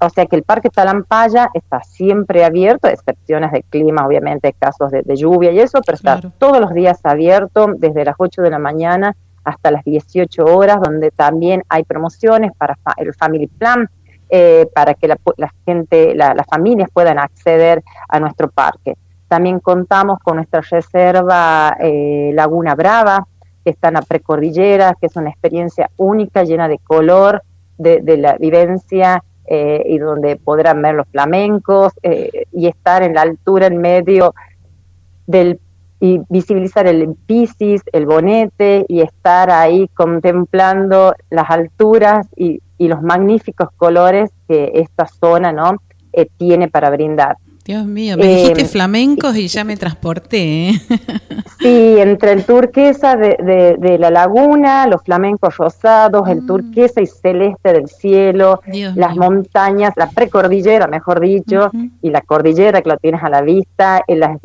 o 0.00 0.10
sea 0.10 0.26
que 0.26 0.36
el 0.36 0.42
Parque 0.42 0.68
Talampaya 0.68 1.50
está 1.54 1.82
siempre 1.82 2.44
abierto, 2.44 2.88
excepciones 2.88 3.52
de 3.52 3.62
clima, 3.62 4.06
obviamente, 4.06 4.52
casos 4.52 4.90
de, 4.90 5.16
lluvia 5.16 5.52
y 5.52 5.60
eso, 5.60 5.80
pero 5.84 5.96
está 5.96 6.20
todos 6.38 6.60
los 6.60 6.74
días 6.74 6.98
abierto, 7.04 7.68
desde 7.76 8.04
las 8.04 8.16
8 8.18 8.42
de 8.42 8.50
la 8.50 8.58
mañana 8.58 9.16
hasta 9.44 9.70
las 9.70 9.84
18 9.84 10.44
horas, 10.44 10.80
donde 10.82 11.10
también 11.10 11.62
hay 11.68 11.84
promociones 11.84 12.52
para 12.58 12.76
el 12.96 13.14
Family 13.14 13.46
Plan, 13.46 13.88
eh, 14.28 14.66
para 14.74 14.94
que 14.94 15.08
la, 15.08 15.18
gente, 15.64 16.14
las 16.14 16.46
familias 16.46 16.90
puedan 16.92 17.18
acceder 17.18 17.82
a 18.08 18.20
nuestro 18.20 18.50
parque. 18.50 18.96
También 19.28 19.60
contamos 19.60 20.18
con 20.18 20.36
nuestra 20.36 20.60
reserva 20.60 21.76
eh, 21.80 22.32
Laguna 22.34 22.74
Brava, 22.74 23.26
que 23.64 23.70
está 23.70 23.88
en 23.88 23.94
la 23.94 24.02
precordillera, 24.02 24.96
que 25.00 25.06
es 25.06 25.16
una 25.16 25.30
experiencia 25.30 25.90
única, 25.96 26.42
llena 26.42 26.68
de 26.68 26.78
color, 26.78 27.42
de, 27.78 28.00
de 28.02 28.18
la 28.18 28.36
vivencia 28.36 29.22
eh, 29.50 29.82
y 29.84 29.98
donde 29.98 30.36
podrán 30.36 30.80
ver 30.80 30.94
los 30.94 31.08
flamencos 31.08 31.92
eh, 32.04 32.44
y 32.52 32.68
estar 32.68 33.02
en 33.02 33.14
la 33.14 33.22
altura 33.22 33.66
en 33.66 33.78
medio 33.78 34.32
del 35.26 35.58
y 36.02 36.20
visibilizar 36.30 36.86
el 36.86 37.14
Piscis, 37.26 37.82
el 37.92 38.06
bonete 38.06 38.86
y 38.88 39.02
estar 39.02 39.50
ahí 39.50 39.86
contemplando 39.88 41.14
las 41.28 41.50
alturas 41.50 42.26
y, 42.36 42.62
y 42.78 42.88
los 42.88 43.02
magníficos 43.02 43.68
colores 43.76 44.30
que 44.48 44.70
esta 44.76 45.06
zona 45.06 45.52
no 45.52 45.76
eh, 46.12 46.26
tiene 46.38 46.68
para 46.68 46.88
brindar. 46.88 47.36
Dios 47.70 47.86
mío, 47.86 48.16
me 48.16 48.26
dijiste 48.26 48.64
flamencos 48.64 49.36
y 49.36 49.46
ya 49.46 49.62
me 49.62 49.76
transporté. 49.76 50.72
Sí, 51.60 51.94
entre 51.98 52.32
el 52.32 52.44
turquesa 52.44 53.16
de, 53.16 53.96
la 54.00 54.10
laguna, 54.10 54.88
los 54.88 55.02
flamencos 55.02 55.56
rosados, 55.56 56.28
el 56.28 56.42
mm. 56.42 56.46
turquesa 56.46 57.00
y 57.00 57.06
celeste 57.06 57.74
del 57.74 57.86
cielo, 57.86 58.60
las 58.96 59.14
montañas, 59.14 59.92
la 59.96 60.10
precordillera, 60.10 60.88
mejor 60.88 61.20
dicho, 61.20 61.70
y 62.02 62.10
la 62.10 62.22
cordillera 62.22 62.82
que 62.82 62.88
lo 62.88 62.96
tienes 62.96 63.22
a 63.22 63.28
la 63.28 63.42
vista, 63.42 64.02
las, 64.08 64.40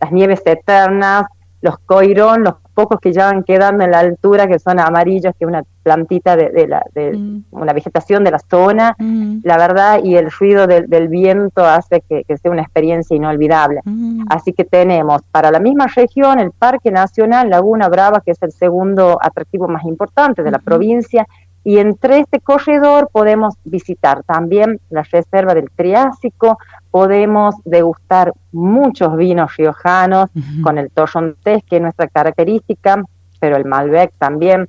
las 0.00 0.12
nieves 0.12 0.40
eternas, 0.46 1.24
los 1.60 1.76
coirón, 1.80 2.44
los 2.44 2.54
pocos 2.78 3.00
que 3.00 3.12
ya 3.12 3.24
van 3.24 3.42
quedando 3.42 3.82
en 3.82 3.90
la 3.90 3.98
altura, 3.98 4.46
que 4.46 4.60
son 4.60 4.78
amarillos, 4.78 5.34
que 5.36 5.44
es 5.44 5.48
una 5.48 5.64
plantita 5.82 6.36
de, 6.36 6.68
la, 6.68 6.80
de 6.94 7.12
mm. 7.12 7.46
una 7.50 7.72
vegetación 7.72 8.22
de 8.22 8.30
la 8.30 8.38
zona, 8.38 8.94
mm. 8.96 9.38
la 9.42 9.56
verdad, 9.56 9.98
y 10.04 10.14
el 10.14 10.30
ruido 10.30 10.68
del, 10.68 11.08
viento 11.08 11.64
hace 11.64 12.04
que, 12.08 12.24
sea 12.36 12.52
una 12.52 12.62
experiencia 12.62 13.16
inolvidable. 13.16 13.80
Mm. 13.84 14.26
Así 14.28 14.52
que 14.52 14.64
tenemos 14.64 15.22
para 15.32 15.50
la 15.50 15.58
misma 15.58 15.88
región 15.88 16.38
el 16.38 16.52
Parque 16.52 16.92
Nacional 16.92 17.50
Laguna 17.50 17.88
Brava, 17.88 18.22
que 18.24 18.30
es 18.30 18.42
el 18.42 18.52
segundo 18.52 19.18
atractivo 19.20 19.66
más 19.66 19.84
importante 19.84 20.44
de 20.44 20.52
la 20.52 20.60
provincia, 20.60 21.26
y 21.64 21.78
entre 21.78 22.20
este 22.20 22.38
corredor 22.38 23.08
podemos 23.10 23.56
visitar 23.64 24.22
también 24.22 24.78
la 24.88 25.02
reserva 25.02 25.52
del 25.52 25.68
Triásico, 25.74 26.58
podemos 26.90 27.54
degustar 27.64 28.32
muchos 28.52 29.16
vinos 29.16 29.56
riojanos 29.56 30.30
con 30.62 30.78
el 30.78 30.90
torrontés, 30.90 31.62
que 31.64 31.76
es 31.76 31.82
nuestra 31.82 32.08
característica, 32.08 33.02
pero 33.40 33.56
el 33.56 33.64
Malbec 33.64 34.12
también. 34.18 34.68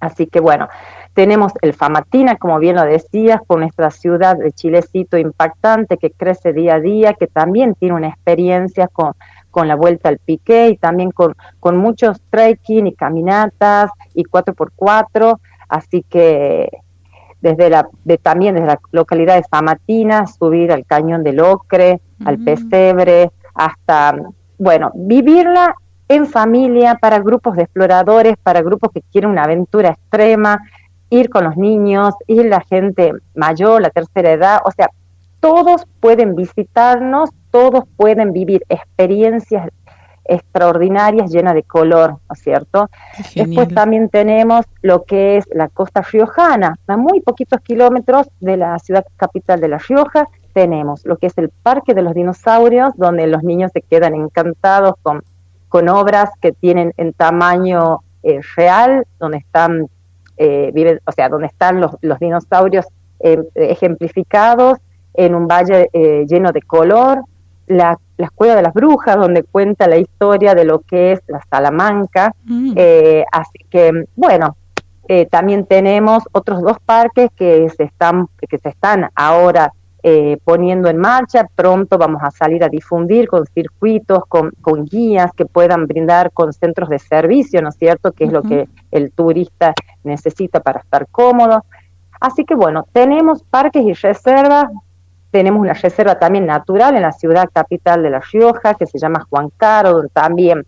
Así 0.00 0.26
que 0.26 0.40
bueno, 0.40 0.68
tenemos 1.14 1.52
el 1.62 1.72
Famatina, 1.72 2.36
como 2.36 2.58
bien 2.58 2.76
lo 2.76 2.84
decías, 2.84 3.40
con 3.46 3.60
nuestra 3.60 3.90
ciudad 3.90 4.36
de 4.36 4.52
Chilecito 4.52 5.16
impactante 5.16 5.96
que 5.96 6.10
crece 6.10 6.52
día 6.52 6.74
a 6.74 6.80
día, 6.80 7.14
que 7.14 7.26
también 7.26 7.74
tiene 7.74 7.94
una 7.94 8.08
experiencia 8.08 8.88
con, 8.88 9.14
con 9.50 9.68
la 9.68 9.76
vuelta 9.76 10.10
al 10.10 10.18
piqué 10.18 10.68
y 10.68 10.76
también 10.76 11.10
con, 11.12 11.34
con 11.58 11.78
muchos 11.78 12.20
trekking 12.28 12.86
y 12.88 12.94
caminatas 12.94 13.90
y 14.14 14.24
4x4. 14.24 15.38
Así 15.68 16.04
que 16.08 16.68
desde 17.46 17.70
la, 17.70 17.88
de, 18.04 18.18
también 18.18 18.54
desde 18.54 18.66
la 18.66 18.80
localidad 18.90 19.36
de 19.36 19.44
Famatina, 19.48 20.26
subir 20.26 20.72
al 20.72 20.84
cañón 20.84 21.22
del 21.22 21.40
Ocre, 21.40 22.00
al 22.24 22.38
Pesebre, 22.38 23.30
hasta, 23.54 24.16
bueno, 24.58 24.90
vivirla 24.94 25.74
en 26.08 26.26
familia 26.26 26.96
para 27.00 27.20
grupos 27.20 27.56
de 27.56 27.62
exploradores, 27.62 28.36
para 28.42 28.62
grupos 28.62 28.90
que 28.92 29.02
quieren 29.12 29.30
una 29.30 29.44
aventura 29.44 29.90
extrema, 29.90 30.60
ir 31.10 31.30
con 31.30 31.44
los 31.44 31.56
niños, 31.56 32.14
ir 32.26 32.46
la 32.46 32.60
gente 32.62 33.12
mayor, 33.34 33.80
la 33.80 33.90
tercera 33.90 34.32
edad, 34.32 34.58
o 34.64 34.72
sea, 34.72 34.90
todos 35.38 35.86
pueden 36.00 36.34
visitarnos, 36.34 37.30
todos 37.52 37.84
pueden 37.96 38.32
vivir 38.32 38.64
experiencias 38.68 39.68
extraordinarias, 40.28 41.30
llenas 41.30 41.54
de 41.54 41.62
color, 41.62 42.12
¿no 42.12 42.32
es 42.32 42.40
cierto? 42.40 42.88
Después 43.34 43.68
también 43.68 44.08
tenemos 44.08 44.64
lo 44.82 45.04
que 45.04 45.36
es 45.36 45.44
la 45.52 45.68
costa 45.68 46.02
riojana, 46.02 46.76
a 46.86 46.96
muy 46.96 47.20
poquitos 47.20 47.60
kilómetros 47.60 48.28
de 48.40 48.56
la 48.56 48.78
ciudad 48.78 49.04
capital 49.16 49.60
de 49.60 49.68
La 49.68 49.78
Rioja, 49.78 50.28
tenemos 50.52 51.04
lo 51.04 51.18
que 51.18 51.26
es 51.26 51.36
el 51.36 51.50
Parque 51.50 51.92
de 51.92 52.00
los 52.00 52.14
Dinosaurios, 52.14 52.94
donde 52.96 53.26
los 53.26 53.42
niños 53.42 53.70
se 53.74 53.82
quedan 53.82 54.14
encantados 54.14 54.94
con, 55.02 55.22
con 55.68 55.88
obras 55.90 56.30
que 56.40 56.52
tienen 56.52 56.94
en 56.96 57.12
tamaño 57.12 58.00
eh, 58.22 58.40
real, 58.56 59.06
donde 59.20 59.38
están, 59.38 59.88
eh, 60.38 60.70
viven, 60.72 61.00
o 61.06 61.12
sea, 61.12 61.28
donde 61.28 61.46
están 61.48 61.80
los, 61.80 61.92
los 62.00 62.18
dinosaurios 62.18 62.86
eh, 63.20 63.38
ejemplificados 63.54 64.78
en 65.14 65.34
un 65.34 65.46
valle 65.46 65.88
lleno 66.26 66.52
de 66.52 66.60
color, 66.62 67.22
la, 67.66 67.98
la 68.16 68.26
Escuela 68.26 68.56
de 68.56 68.62
las 68.62 68.74
Brujas, 68.74 69.16
donde 69.16 69.42
cuenta 69.42 69.86
la 69.86 69.96
historia 69.96 70.54
de 70.54 70.64
lo 70.64 70.80
que 70.80 71.12
es 71.12 71.20
la 71.26 71.40
Salamanca. 71.50 72.34
Mm. 72.44 72.72
Eh, 72.76 73.24
así 73.32 73.58
que, 73.70 74.06
bueno, 74.14 74.56
eh, 75.08 75.26
también 75.26 75.66
tenemos 75.66 76.24
otros 76.32 76.62
dos 76.62 76.78
parques 76.84 77.30
que 77.36 77.68
se 77.70 77.84
están, 77.84 78.28
que 78.48 78.58
se 78.58 78.68
están 78.68 79.08
ahora 79.14 79.72
eh, 80.02 80.38
poniendo 80.44 80.88
en 80.88 80.98
marcha. 80.98 81.48
Pronto 81.54 81.98
vamos 81.98 82.22
a 82.22 82.30
salir 82.30 82.64
a 82.64 82.68
difundir 82.68 83.28
con 83.28 83.44
circuitos, 83.46 84.20
con, 84.28 84.50
con, 84.60 84.84
guías 84.84 85.32
que 85.32 85.46
puedan 85.46 85.86
brindar 85.86 86.32
con 86.32 86.52
centros 86.52 86.88
de 86.88 86.98
servicio, 86.98 87.62
¿no 87.62 87.68
es 87.70 87.76
cierto? 87.76 88.12
Que 88.12 88.24
es 88.24 88.32
lo 88.32 88.42
que 88.42 88.68
el 88.90 89.12
turista 89.12 89.74
necesita 90.04 90.60
para 90.60 90.80
estar 90.80 91.06
cómodo. 91.08 91.64
Así 92.20 92.44
que 92.44 92.54
bueno, 92.54 92.86
tenemos 92.92 93.42
parques 93.42 93.84
y 93.84 93.92
reservas 93.92 94.66
tenemos 95.30 95.60
una 95.60 95.74
reserva 95.74 96.18
también 96.18 96.46
natural 96.46 96.96
en 96.96 97.02
la 97.02 97.12
ciudad 97.12 97.48
capital 97.52 98.02
de 98.02 98.10
La 98.10 98.20
Rioja, 98.20 98.74
que 98.74 98.86
se 98.86 98.98
llama 98.98 99.26
Juan 99.28 99.50
Caro, 99.56 99.92
donde 99.92 100.08
también 100.10 100.66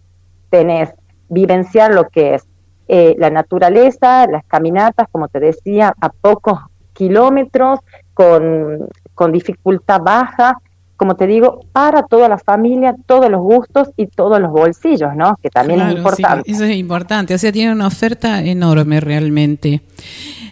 tenés 0.51 0.91
vivenciar 1.29 1.93
lo 1.95 2.09
que 2.09 2.35
es 2.35 2.47
eh, 2.89 3.15
la 3.19 3.31
naturaleza, 3.31 4.27
las 4.27 4.45
caminatas, 4.47 5.09
como 5.11 5.29
te 5.29 5.41
decía, 5.41 5.95
a 6.01 6.09
pocos 6.09 6.59
kilómetros, 6.95 7.81
con, 8.15 8.89
con 9.15 9.31
dificultad 9.31 10.01
baja, 10.01 10.59
como 10.97 11.15
te 11.15 11.29
digo, 11.29 11.61
para 11.71 12.03
toda 12.03 12.29
la 12.29 12.39
familia, 12.39 12.97
todos 13.07 13.31
los 13.31 13.41
gustos 13.41 13.91
y 13.97 14.09
todos 14.09 14.41
los 14.41 14.51
bolsillos, 14.51 15.15
¿no? 15.15 15.39
Que 15.41 15.49
también 15.49 15.81
es 15.81 15.97
importante. 15.97 16.51
eso 16.51 16.65
es 16.65 16.77
importante, 16.77 17.35
o 17.35 17.39
sea, 17.39 17.53
tiene 17.53 17.73
una 17.73 17.87
oferta 17.87 18.43
enorme 18.43 18.99
realmente. 18.99 19.83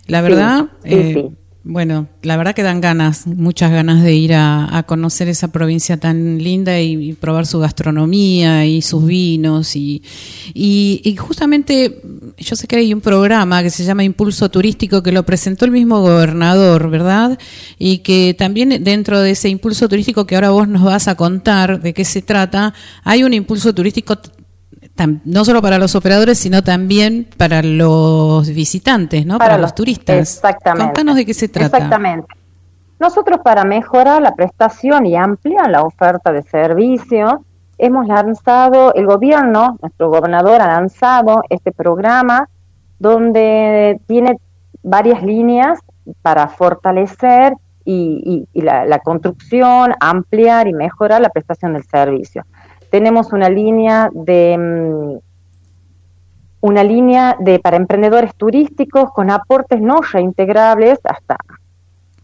La 0.07 0.21
verdad, 0.21 0.67
eh, 0.85 1.33
bueno, 1.69 2.07
la 2.23 2.37
verdad 2.37 2.55
que 2.55 2.63
dan 2.63 2.81
ganas, 2.81 3.27
muchas 3.27 3.73
ganas 3.73 4.01
de 4.05 4.15
ir 4.15 4.35
a, 4.35 4.85
conocer 4.87 5.27
esa 5.27 5.49
provincia 5.49 5.97
tan 5.97 6.39
linda 6.39 6.81
y, 6.81 7.15
probar 7.15 7.45
su 7.45 7.59
gastronomía 7.59 8.65
y 8.67 8.83
sus 8.83 9.05
vinos. 9.05 9.75
Y, 9.75 10.01
y, 10.55 11.17
justamente 11.17 12.01
yo 12.39 12.55
sé 12.55 12.69
que 12.69 12.77
hay 12.77 12.95
un 12.95 13.01
programa 13.01 13.65
que 13.65 13.71
se 13.71 13.83
llama 13.83 14.05
Impulso 14.05 14.49
Turístico 14.49 15.03
que 15.03 15.11
lo 15.11 15.27
presentó 15.27 15.65
el 15.65 15.73
mismo 15.73 16.01
gobernador, 16.01 16.89
¿verdad? 16.89 17.37
Y 17.81 17.99
que 17.99 18.37
también 18.39 18.85
dentro 18.85 19.21
de 19.21 19.33
ese 19.33 19.49
impulso 19.49 19.89
turístico 19.89 20.25
que 20.25 20.37
ahora 20.37 20.51
vos 20.51 20.69
nos 20.69 20.85
vas 20.85 21.09
a 21.09 21.17
contar 21.17 21.81
de 21.81 21.93
qué 21.93 22.05
se 22.05 22.23
trata, 22.23 22.75
hay 23.03 23.25
un 23.25 23.35
impulso 23.35 23.75
turístico 23.75 24.17
no 25.25 25.45
solo 25.45 25.63
para 25.63 25.79
los 25.79 25.95
operadores, 25.95 26.39
sino 26.39 26.63
también 26.63 27.29
para 27.37 27.63
los 27.63 28.49
visitantes, 28.49 29.27
¿no? 29.27 29.39
Para, 29.39 29.59
los, 29.59 29.75
turistas. 29.75 30.17
Exactamente. 30.17 30.85
Contanos 30.85 31.17
de 31.17 31.27
qué 31.27 31.35
se 31.35 31.49
trata. 31.49 31.77
Exactamente. 31.77 32.29
Nosotros 32.99 33.41
para 33.45 33.65
mejorar 33.65 34.23
la 34.23 34.35
prestación 34.35 35.05
y 35.05 35.17
ampliar 35.17 35.71
la 35.71 35.83
oferta 35.83 36.33
de 36.33 36.43
servicio, 36.43 37.45
hemos 37.79 38.07
lanzado, 38.07 38.95
el 38.95 39.07
gobierno, 39.07 39.77
nuestro 39.83 40.09
gobernador 40.09 40.63
ha 40.63 40.69
lanzado 40.69 41.43
este 41.51 41.73
programa 41.73 42.49
donde 42.99 44.01
tiene 44.07 44.39
varias 44.83 45.23
líneas 45.23 45.81
para 46.23 46.49
fortalecer 46.49 47.53
y, 47.85 48.49
la, 48.55 48.99
construcción, 49.01 49.93
ampliar 50.01 50.67
y 50.67 50.73
mejorar 50.73 51.21
la 51.21 51.29
prestación 51.29 51.75
del 51.75 51.85
servicio. 51.85 52.45
Tenemos 52.91 53.33
una 53.33 53.49
línea 53.49 54.11
de 54.13 54.57
mm, 54.59 55.19
una 56.61 56.83
línea 56.83 57.37
de 57.39 57.59
para 57.59 57.77
emprendedores 57.77 58.35
turísticos 58.35 59.13
con 59.13 59.31
aportes 59.31 59.81
no 59.81 60.01
reintegrables 60.01 60.99
hasta 61.05 61.37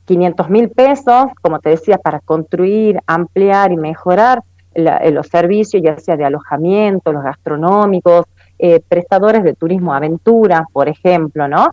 500 0.04 0.50
mil 0.50 0.68
pesos, 0.68 1.26
como 1.40 1.60
te 1.60 1.70
decía, 1.70 1.98
para 1.98 2.18
construir, 2.20 2.98
ampliar 3.06 3.72
y 3.72 3.76
mejorar 3.76 4.42
los 4.74 5.26
servicios, 5.28 5.82
ya 5.82 5.98
sea 5.98 6.16
de 6.16 6.24
alojamiento, 6.24 7.12
los 7.12 7.22
gastronómicos, 7.22 8.24
eh, 8.58 8.80
prestadores 8.88 9.42
de 9.42 9.54
turismo 9.54 9.92
aventura, 9.92 10.66
por 10.72 10.88
ejemplo, 10.88 11.46
¿no? 11.46 11.68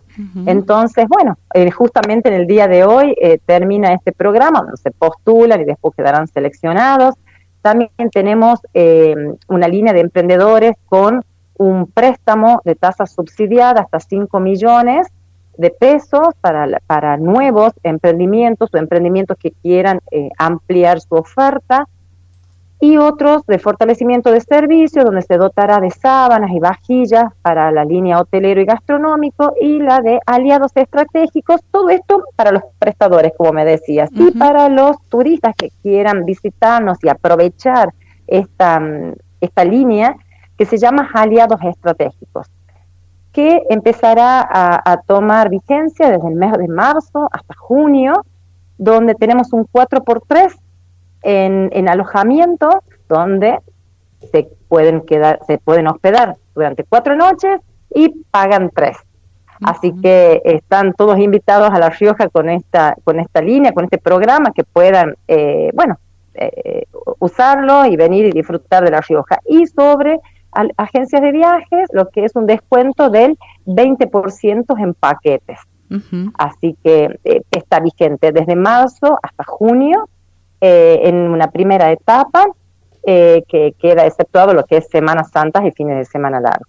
Entonces, 0.46 1.06
bueno, 1.08 1.38
eh, 1.54 1.70
justamente 1.70 2.28
en 2.28 2.34
el 2.34 2.46
día 2.46 2.66
de 2.68 2.84
hoy 2.84 3.14
eh, 3.20 3.38
termina 3.46 3.92
este 3.92 4.12
programa, 4.12 4.60
donde 4.60 4.76
se 4.76 4.90
postulan 4.90 5.60
y 5.60 5.64
después 5.64 5.94
quedarán 5.96 6.26
seleccionados. 6.28 7.14
También 7.62 7.90
tenemos 8.12 8.60
una 9.48 9.68
línea 9.68 9.92
de 9.92 10.00
emprendedores 10.00 10.72
con 10.86 11.24
un 11.58 11.86
préstamo 11.86 12.62
de 12.64 12.74
tasa 12.74 13.06
subsidiada 13.06 13.82
hasta 13.82 14.00
5 14.00 14.40
millones 14.40 15.08
de 15.58 15.70
pesos 15.70 16.28
para, 16.40 16.80
para 16.86 17.18
nuevos 17.18 17.72
emprendimientos 17.82 18.70
o 18.72 18.78
emprendimientos 18.78 19.36
que 19.36 19.50
quieran 19.50 20.00
ampliar 20.38 21.00
su 21.00 21.14
oferta 21.14 21.86
y 22.80 22.96
otros 22.96 23.44
de 23.46 23.58
fortalecimiento 23.58 24.32
de 24.32 24.40
servicios, 24.40 25.04
donde 25.04 25.20
se 25.20 25.36
dotará 25.36 25.80
de 25.80 25.90
sábanas 25.90 26.50
y 26.50 26.58
vajillas 26.58 27.24
para 27.42 27.70
la 27.70 27.84
línea 27.84 28.18
hotelero 28.18 28.60
y 28.62 28.64
gastronómico, 28.64 29.52
y 29.60 29.78
la 29.80 30.00
de 30.00 30.18
aliados 30.24 30.72
estratégicos, 30.74 31.60
todo 31.70 31.90
esto 31.90 32.24
para 32.36 32.52
los 32.52 32.62
prestadores, 32.78 33.32
como 33.36 33.52
me 33.52 33.66
decías, 33.66 34.08
y 34.14 34.30
para 34.30 34.70
los 34.70 34.96
turistas 35.10 35.54
que 35.56 35.68
quieran 35.82 36.24
visitarnos 36.24 36.96
y 37.02 37.10
aprovechar 37.10 37.92
esta, 38.26 38.80
esta 39.42 39.64
línea 39.64 40.16
que 40.56 40.64
se 40.64 40.78
llama 40.78 41.10
aliados 41.12 41.60
estratégicos 41.62 42.46
que 43.32 43.62
empezará 43.70 44.40
a, 44.40 44.92
a 44.92 45.02
tomar 45.02 45.50
vigencia 45.50 46.10
desde 46.10 46.26
el 46.26 46.34
mes 46.34 46.52
de 46.58 46.66
marzo 46.66 47.28
hasta 47.30 47.54
junio, 47.54 48.24
donde 48.76 49.14
tenemos 49.14 49.52
un 49.52 49.66
4x3 49.66 50.52
en, 51.22 51.88
alojamiento 51.88 52.82
donde 53.08 53.58
se 54.32 54.48
pueden 54.68 55.02
quedar, 55.02 55.40
se 55.46 55.58
pueden 55.58 55.88
hospedar 55.88 56.36
durante 56.54 56.84
cuatro 56.84 57.16
noches 57.16 57.60
y 57.94 58.24
pagan 58.30 58.70
tres. 58.74 58.96
Así 59.62 59.92
que 60.00 60.40
están 60.44 60.94
todos 60.94 61.18
invitados 61.18 61.70
a 61.70 61.78
La 61.78 61.90
Rioja 61.90 62.28
con 62.28 62.48
esta, 62.48 62.96
con 63.04 63.20
esta 63.20 63.42
línea, 63.42 63.72
con 63.72 63.84
este 63.84 63.98
programa, 63.98 64.52
que 64.54 64.64
puedan, 64.64 65.16
eh, 65.28 65.70
bueno, 65.74 65.98
eh, 66.34 66.84
usarlo 67.18 67.84
y 67.84 67.96
venir 67.96 68.24
y 68.24 68.30
disfrutar 68.30 68.84
de 68.84 68.90
La 68.90 69.02
Rioja. 69.02 69.38
Y 69.46 69.66
sobre 69.66 70.18
agencias 70.76 71.20
de 71.20 71.32
viajes, 71.32 71.88
lo 71.92 72.08
que 72.08 72.24
es 72.24 72.34
un 72.34 72.46
descuento 72.46 73.10
del 73.10 73.36
20% 73.66 74.78
en 74.78 74.94
paquetes. 74.94 75.58
Así 76.38 76.76
que 76.84 77.18
eh, 77.24 77.42
está 77.50 77.80
vigente 77.80 78.30
desde 78.30 78.54
marzo 78.54 79.18
hasta 79.20 79.42
junio 79.42 80.08
eh, 80.60 81.00
en 81.04 81.16
una 81.16 81.50
primera 81.50 81.90
etapa 81.90 82.46
eh, 83.02 83.44
que 83.48 83.74
queda 83.78 84.04
exceptuado 84.04 84.52
lo 84.52 84.64
que 84.64 84.76
es 84.76 84.86
Semanas 84.88 85.30
Santas 85.30 85.64
y 85.64 85.70
fines 85.70 85.96
de 85.96 86.04
semana 86.04 86.38
largo. 86.38 86.68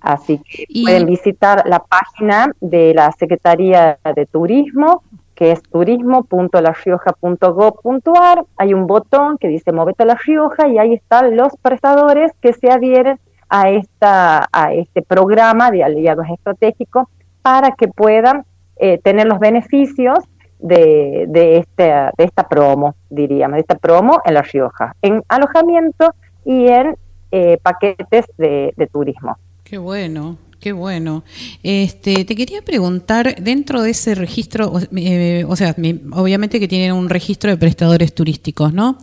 Así 0.00 0.38
que 0.38 0.66
pueden 0.82 1.06
visitar 1.06 1.64
la 1.66 1.80
página 1.80 2.52
de 2.60 2.94
la 2.94 3.10
Secretaría 3.12 3.98
de 4.14 4.26
Turismo, 4.26 5.02
que 5.34 5.52
es 5.52 5.62
turismo.larioja.gov.ar. 5.62 8.44
Hay 8.56 8.74
un 8.74 8.86
botón 8.86 9.38
que 9.38 9.48
dice 9.48 9.72
Movete 9.72 10.02
a 10.02 10.06
La 10.06 10.16
Rioja 10.16 10.68
y 10.68 10.76
ahí 10.78 10.92
están 10.94 11.34
los 11.36 11.56
prestadores 11.62 12.32
que 12.40 12.52
se 12.52 12.70
adhieren 12.70 13.18
a, 13.48 13.70
esta, 13.70 14.46
a 14.52 14.74
este 14.74 15.00
programa 15.02 15.70
de 15.70 15.82
aliados 15.82 16.26
estratégicos 16.30 17.06
para 17.40 17.70
que 17.72 17.88
puedan 17.88 18.44
eh, 18.76 18.98
tener 18.98 19.26
los 19.26 19.38
beneficios 19.38 20.18
de, 20.58 21.26
de, 21.28 21.58
este, 21.58 21.84
de 21.84 22.24
esta 22.24 22.48
promo, 22.48 22.94
diríamos, 23.10 23.56
de 23.56 23.60
esta 23.60 23.76
promo 23.76 24.20
en 24.24 24.34
La 24.34 24.42
Rioja, 24.42 24.94
en 25.02 25.22
alojamiento 25.28 26.14
y 26.44 26.68
en 26.68 26.96
eh, 27.30 27.58
paquetes 27.62 28.24
de, 28.36 28.88
turismo. 28.92 29.36
Qué 29.64 29.78
bueno, 29.78 30.38
Qué 30.60 30.72
bueno. 30.72 31.22
Este, 31.62 32.24
te 32.24 32.34
quería 32.34 32.62
preguntar, 32.62 33.36
dentro 33.40 33.80
de 33.80 33.90
ese 33.90 34.16
registro, 34.16 34.72
o, 34.72 34.80
eh, 34.96 35.44
o 35.46 35.54
sea, 35.54 35.76
obviamente 36.10 36.58
que 36.58 36.66
tienen 36.66 36.94
un 36.94 37.08
registro 37.08 37.50
de 37.52 37.56
prestadores 37.56 38.12
turísticos, 38.12 38.74
¿no? 38.74 38.98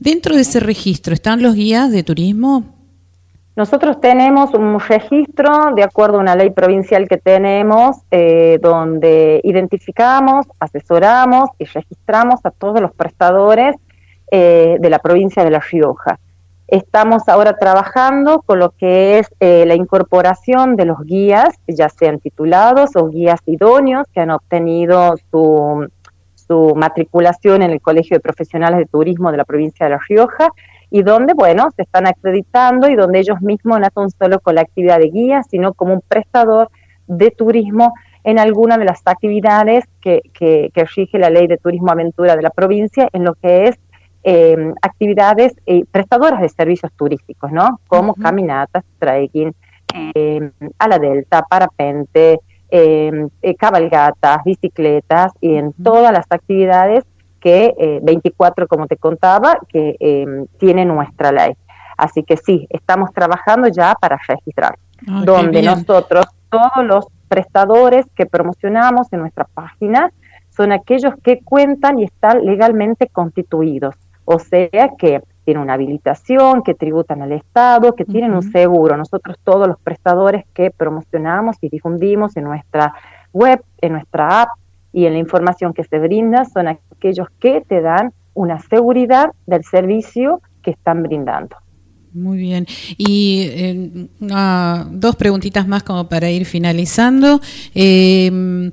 Dentro 0.00 0.34
de 0.34 0.40
ese 0.40 0.58
registro, 0.58 1.14
¿están 1.14 1.40
los 1.40 1.54
guías 1.54 1.92
de 1.92 2.02
turismo? 2.02 2.77
Nosotros 3.58 4.00
tenemos 4.00 4.54
un 4.54 4.78
registro 4.78 5.74
de 5.74 5.82
acuerdo 5.82 6.18
a 6.18 6.20
una 6.20 6.36
ley 6.36 6.50
provincial 6.50 7.08
que 7.08 7.16
tenemos, 7.16 7.96
eh, 8.12 8.56
donde 8.62 9.40
identificamos, 9.42 10.46
asesoramos 10.60 11.50
y 11.58 11.64
registramos 11.64 12.38
a 12.44 12.52
todos 12.52 12.80
los 12.80 12.92
prestadores 12.92 13.74
eh, 14.30 14.76
de 14.78 14.90
la 14.90 15.00
provincia 15.00 15.42
de 15.42 15.50
La 15.50 15.58
Rioja. 15.58 16.20
Estamos 16.68 17.28
ahora 17.28 17.56
trabajando 17.58 18.42
con 18.42 18.60
lo 18.60 18.70
que 18.70 19.18
es 19.18 19.26
eh, 19.40 19.64
la 19.66 19.74
incorporación 19.74 20.76
de 20.76 20.84
los 20.84 21.04
guías, 21.04 21.56
ya 21.66 21.88
sean 21.88 22.20
titulados 22.20 22.94
o 22.94 23.08
guías 23.08 23.40
idóneos 23.46 24.06
que 24.14 24.20
han 24.20 24.30
obtenido 24.30 25.16
su, 25.32 25.84
su 26.36 26.74
matriculación 26.76 27.62
en 27.62 27.72
el 27.72 27.80
Colegio 27.80 28.18
de 28.18 28.20
Profesionales 28.20 28.78
de 28.78 28.86
Turismo 28.86 29.32
de 29.32 29.38
la 29.38 29.44
provincia 29.44 29.86
de 29.86 29.90
La 29.90 30.00
Rioja 30.08 30.52
y 30.90 31.02
donde, 31.02 31.34
bueno, 31.34 31.68
se 31.76 31.82
están 31.82 32.06
acreditando 32.06 32.88
y 32.88 32.96
donde 32.96 33.20
ellos 33.20 33.40
mismos 33.40 33.80
no 33.80 33.88
son 33.94 34.10
solo 34.10 34.40
con 34.40 34.54
la 34.54 34.62
actividad 34.62 34.98
de 34.98 35.10
guía, 35.10 35.42
sino 35.42 35.74
como 35.74 35.94
un 35.94 36.02
prestador 36.06 36.70
de 37.06 37.30
turismo 37.30 37.94
en 38.24 38.38
alguna 38.38 38.78
de 38.78 38.84
las 38.84 39.00
actividades 39.04 39.84
que, 40.00 40.22
que, 40.32 40.70
rige 40.96 41.18
la 41.18 41.30
ley 41.30 41.46
de 41.46 41.56
turismo 41.56 41.90
aventura 41.90 42.36
de 42.36 42.42
la 42.42 42.50
provincia 42.50 43.08
en 43.12 43.24
lo 43.24 43.34
que 43.34 43.68
es 43.68 43.78
em, 44.22 44.74
actividades 44.82 45.54
eh, 45.66 45.84
prestadoras 45.90 46.40
de 46.40 46.48
servicios 46.48 46.92
turísticos, 46.96 47.52
¿no? 47.52 47.80
Como 47.86 48.14
caminatas, 48.14 48.84
trekking, 48.98 49.54
em, 50.14 50.50
a 50.78 50.88
la 50.88 50.98
delta, 50.98 51.42
parapente, 51.48 52.40
em, 52.70 53.28
eh, 53.40 53.54
cabalgatas, 53.54 54.44
bicicletas 54.44 55.32
y 55.40 55.54
en 55.54 55.72
todas 55.72 56.12
las 56.12 56.26
actividades 56.28 57.04
que 57.40 58.00
24, 58.02 58.64
eh, 58.64 58.68
como 58.68 58.86
te 58.86 58.96
contaba, 58.96 59.58
que 59.68 59.96
eh, 60.00 60.26
tiene 60.58 60.84
nuestra 60.84 61.32
ley. 61.32 61.54
Así 61.96 62.22
que 62.22 62.36
sí, 62.36 62.66
estamos 62.70 63.12
trabajando 63.12 63.68
ya 63.68 63.94
para 64.00 64.18
registrar, 64.26 64.78
ah, 65.08 65.22
donde 65.24 65.62
nosotros, 65.62 66.26
todos 66.48 66.84
los 66.84 67.06
prestadores 67.28 68.06
que 68.14 68.26
promocionamos 68.26 69.12
en 69.12 69.20
nuestra 69.20 69.44
página, 69.52 70.12
son 70.50 70.72
aquellos 70.72 71.14
que 71.22 71.40
cuentan 71.40 71.98
y 71.98 72.04
están 72.04 72.44
legalmente 72.44 73.08
constituidos, 73.08 73.94
o 74.24 74.38
sea 74.38 74.90
que 74.98 75.22
tienen 75.44 75.62
una 75.62 75.74
habilitación, 75.74 76.62
que 76.62 76.74
tributan 76.74 77.22
al 77.22 77.32
Estado, 77.32 77.94
que 77.94 78.04
tienen 78.04 78.34
un 78.34 78.42
seguro. 78.42 78.98
Nosotros 78.98 79.38
todos 79.42 79.66
los 79.66 79.80
prestadores 79.80 80.44
que 80.52 80.70
promocionamos 80.70 81.56
y 81.62 81.70
difundimos 81.70 82.36
en 82.36 82.44
nuestra 82.44 82.92
web, 83.32 83.62
en 83.80 83.92
nuestra 83.92 84.42
app, 84.42 84.48
y 84.98 85.06
en 85.06 85.12
la 85.12 85.20
información 85.20 85.72
que 85.72 85.84
se 85.84 86.00
brinda 86.00 86.44
son 86.44 86.66
aquellos 86.66 87.28
que 87.38 87.60
te 87.60 87.80
dan 87.80 88.12
una 88.34 88.58
seguridad 88.58 89.30
del 89.46 89.62
servicio 89.62 90.40
que 90.60 90.72
están 90.72 91.04
brindando. 91.04 91.56
Muy 92.12 92.38
bien. 92.38 92.66
Y 92.96 93.48
eh, 93.52 94.08
dos 94.90 95.14
preguntitas 95.14 95.68
más 95.68 95.84
como 95.84 96.08
para 96.08 96.30
ir 96.30 96.46
finalizando. 96.46 97.40
Eh, 97.76 98.72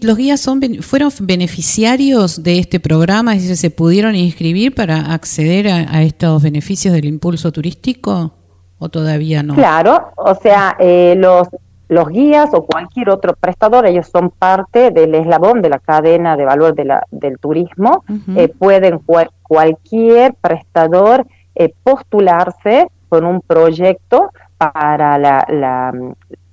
¿Los 0.00 0.16
guías 0.16 0.40
son, 0.40 0.60
fueron 0.80 1.10
beneficiarios 1.20 2.42
de 2.42 2.58
este 2.58 2.80
programa? 2.80 3.36
Es 3.36 3.42
decir, 3.42 3.56
¿se 3.56 3.70
pudieron 3.70 4.16
inscribir 4.16 4.74
para 4.74 5.12
acceder 5.12 5.68
a, 5.68 6.02
estos 6.02 6.42
beneficios 6.42 6.92
del 6.92 7.04
impulso 7.04 7.52
turístico 7.52 8.34
o 8.78 8.88
todavía 8.88 9.44
no? 9.44 9.54
Claro, 9.54 10.12
o 10.16 10.34
sea, 10.34 10.76
eh, 10.80 11.14
los 11.16 11.46
los 11.92 12.08
guías 12.08 12.48
o 12.54 12.64
cualquier 12.64 13.10
otro 13.10 13.34
prestador, 13.34 13.86
ellos 13.86 14.08
son 14.08 14.30
parte 14.30 14.90
del 14.90 15.14
eslabón 15.14 15.62
de 15.62 15.68
la 15.68 15.78
cadena 15.78 16.36
de 16.36 16.44
valor 16.44 16.74
de 16.74 16.84
la, 16.84 17.06
del 17.10 17.38
turismo, 17.38 18.04
eh, 18.36 18.48
pueden 18.48 18.98
cualquier 19.42 20.34
prestador 20.40 21.26
eh, 21.54 21.72
postularse 21.84 22.88
con 23.08 23.24
un 23.26 23.40
proyecto 23.42 24.30
para 24.56 25.18
la, 25.18 25.92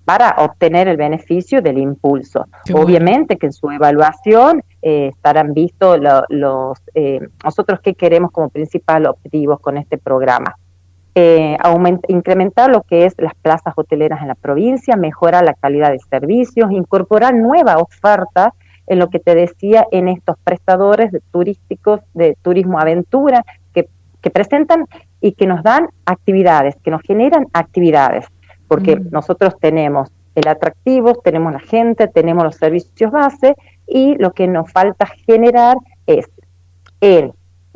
para 0.06 0.36
obtener 0.40 0.88
el 0.88 0.98
beneficio 0.98 1.62
del 1.62 1.78
impulso. 1.78 2.46
Qué 2.66 2.74
bueno. 2.74 2.86
Obviamente 2.88 3.38
que 3.38 3.46
en 3.46 3.54
su 3.54 3.70
evaluación 3.72 4.64
eh, 4.82 5.12
estarán 5.16 5.54
vistos 5.54 6.00
lo- 6.00 6.24
los 6.30 6.80
eh, 6.96 7.20
nosotros 7.44 7.80
qué 7.82 7.94
queremos 7.94 8.32
como 8.32 8.50
principal 8.50 9.06
objetivo 9.06 9.58
con 9.60 9.78
este 9.78 9.98
programa. 9.98 10.56
Eh, 11.16 11.58
aument- 11.64 12.06
incrementar 12.08 12.70
lo 12.70 12.84
que 12.84 13.06
es 13.06 13.16
las 13.18 13.34
plazas 13.36 13.74
hoteleras 13.76 14.22
en 14.22 14.28
la 14.28 14.36
provincia, 14.36 14.96
mejorar 14.96 15.44
la 15.44 15.54
calidad 15.56 15.92
de 15.92 16.00
servicios, 16.00 16.72
incorporar 16.72 17.34
nueva 17.34 17.78
oferta 17.78 18.54
en 18.88 19.00
lo 19.00 19.10
que 19.10 19.20
te 19.20 19.34
decía 19.36 19.86
en 19.92 20.08
estos 20.08 20.36
prestadores 20.44 21.12
de 21.12 21.20
turísticos 21.32 22.02
de 22.14 22.38
turismo 22.42 22.80
aventura 22.80 23.44
que, 23.74 23.90
que 24.22 24.30
presentan 24.30 24.86
y 25.20 25.32
que 25.34 25.48
nos 25.48 25.64
dan 25.64 25.88
actividades, 26.06 26.76
que 26.84 26.92
nos 26.92 27.02
generan 27.02 27.48
actividades, 27.54 28.26
porque 28.68 28.96
Mm. 28.96 29.10
nosotros 29.12 29.56
tenemos 29.60 30.12
el 30.36 30.48
atractivo, 30.48 31.16
tenemos 31.16 31.52
la 31.52 31.60
gente, 31.60 32.08
tenemos 32.08 32.44
los 32.44 32.56
servicios 32.56 33.12
base 33.12 33.56
y 33.88 34.16
lo 34.18 34.32
que 34.32 34.48
nos 34.48 34.72
falta 34.72 35.08
generar 35.26 35.76
es 36.06 36.28
en 37.02 37.34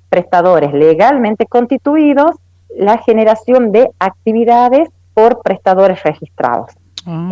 prestadores 0.10 0.72
legalmente 0.74 1.46
constituidos 1.48 2.36
la 2.78 2.98
generación 3.00 3.72
de 3.72 3.90
actividades 4.00 4.90
por 5.14 5.42
prestadores 5.42 6.02
registrados. 6.04 6.72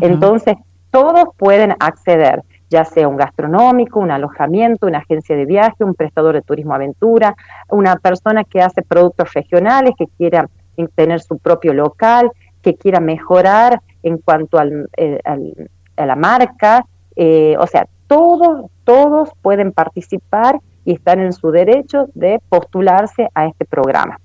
Entonces, 0.01 0.55
todos 0.91 1.25
pueden 1.37 1.73
acceder, 1.79 2.43
ya 2.69 2.83
sea 2.85 3.07
un 3.07 3.15
gastronómico, 3.17 3.99
un 3.99 4.11
alojamiento, 4.11 4.87
una 4.87 4.99
agencia 4.99 5.35
de 5.35 5.45
viaje, 5.45 5.83
un 5.83 5.95
prestador 5.95 6.35
de 6.35 6.41
turismo 6.41 6.73
aventura, 6.75 7.35
una 7.69 7.95
persona 7.95 8.43
que 8.43 8.61
hace 8.61 8.81
productos 8.81 9.33
regionales, 9.33 9.93
que 9.97 10.07
quiera 10.17 10.47
tener 10.95 11.21
su 11.21 11.37
propio 11.37 11.73
local, 11.73 12.31
que 12.61 12.75
quiera 12.75 12.99
mejorar 12.99 13.81
en 14.03 14.17
cuanto 14.17 14.57
al, 14.59 14.89
eh, 14.97 15.19
al- 15.23 15.69
a 15.97 16.05
la 16.05 16.15
marca. 16.15 16.85
eh, 17.17 17.55
o 17.59 17.67
sea, 17.67 17.87
todos, 18.07 18.71
todos 18.85 19.29
pueden 19.41 19.73
participar 19.73 20.59
y 20.85 20.93
están 20.93 21.19
en 21.19 21.33
su 21.33 21.51
derecho 21.51 22.07
de 22.13 22.39
postularse 22.49 23.27
a 23.35 23.45
este 23.47 23.65
programa 23.65 24.17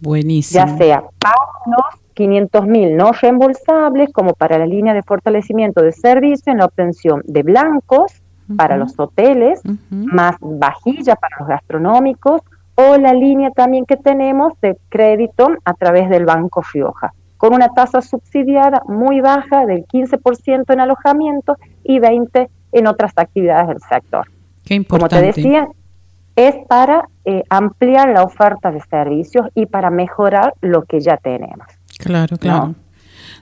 Buenísimo. 0.00 0.66
ya 0.66 0.76
sea 0.76 1.04
para 1.18 1.34
los 1.66 2.00
500 2.14 2.66
mil 2.66 2.96
no 2.96 3.12
reembolsables 3.12 4.12
como 4.12 4.32
para 4.34 4.58
la 4.58 4.66
línea 4.66 4.94
de 4.94 5.02
fortalecimiento 5.02 5.82
de 5.82 5.92
servicio 5.92 6.52
en 6.52 6.58
la 6.58 6.66
obtención 6.66 7.22
de 7.26 7.42
blancos 7.42 8.22
para 8.56 8.76
los 8.76 8.98
hoteles, 8.98 9.60
más 9.90 10.36
vajilla 10.40 11.16
para 11.16 11.36
los 11.40 11.48
gastronómicos 11.48 12.42
o 12.76 12.96
la 12.96 13.12
línea 13.12 13.50
también 13.50 13.84
que 13.86 13.96
tenemos 13.96 14.52
de 14.60 14.76
crédito 14.88 15.48
a 15.64 15.74
través 15.74 16.08
del 16.10 16.26
Banco 16.26 16.62
Rioja, 16.72 17.12
con 17.38 17.54
una 17.54 17.70
tasa 17.70 18.02
subsidiada 18.02 18.82
muy 18.86 19.20
baja 19.20 19.66
del 19.66 19.84
15% 19.86 20.72
en 20.72 20.80
alojamiento 20.80 21.56
y 21.82 21.98
20% 21.98 22.48
en 22.72 22.86
otras 22.86 23.12
actividades 23.16 23.68
del 23.68 23.80
sector. 23.80 24.26
Qué 24.64 24.84
Como 24.84 25.08
te 25.08 25.16
importante. 25.16 25.26
decía, 25.40 25.68
es 26.36 26.54
para 26.68 27.08
eh, 27.28 27.42
ampliar 27.50 28.08
la 28.08 28.22
oferta 28.22 28.70
de 28.70 28.80
servicios 28.88 29.48
y 29.54 29.66
para 29.66 29.90
mejorar 29.90 30.54
lo 30.60 30.84
que 30.84 31.00
ya 31.00 31.16
tenemos. 31.16 31.66
Claro, 31.98 32.36
claro. 32.36 32.68
¿no? 32.68 32.74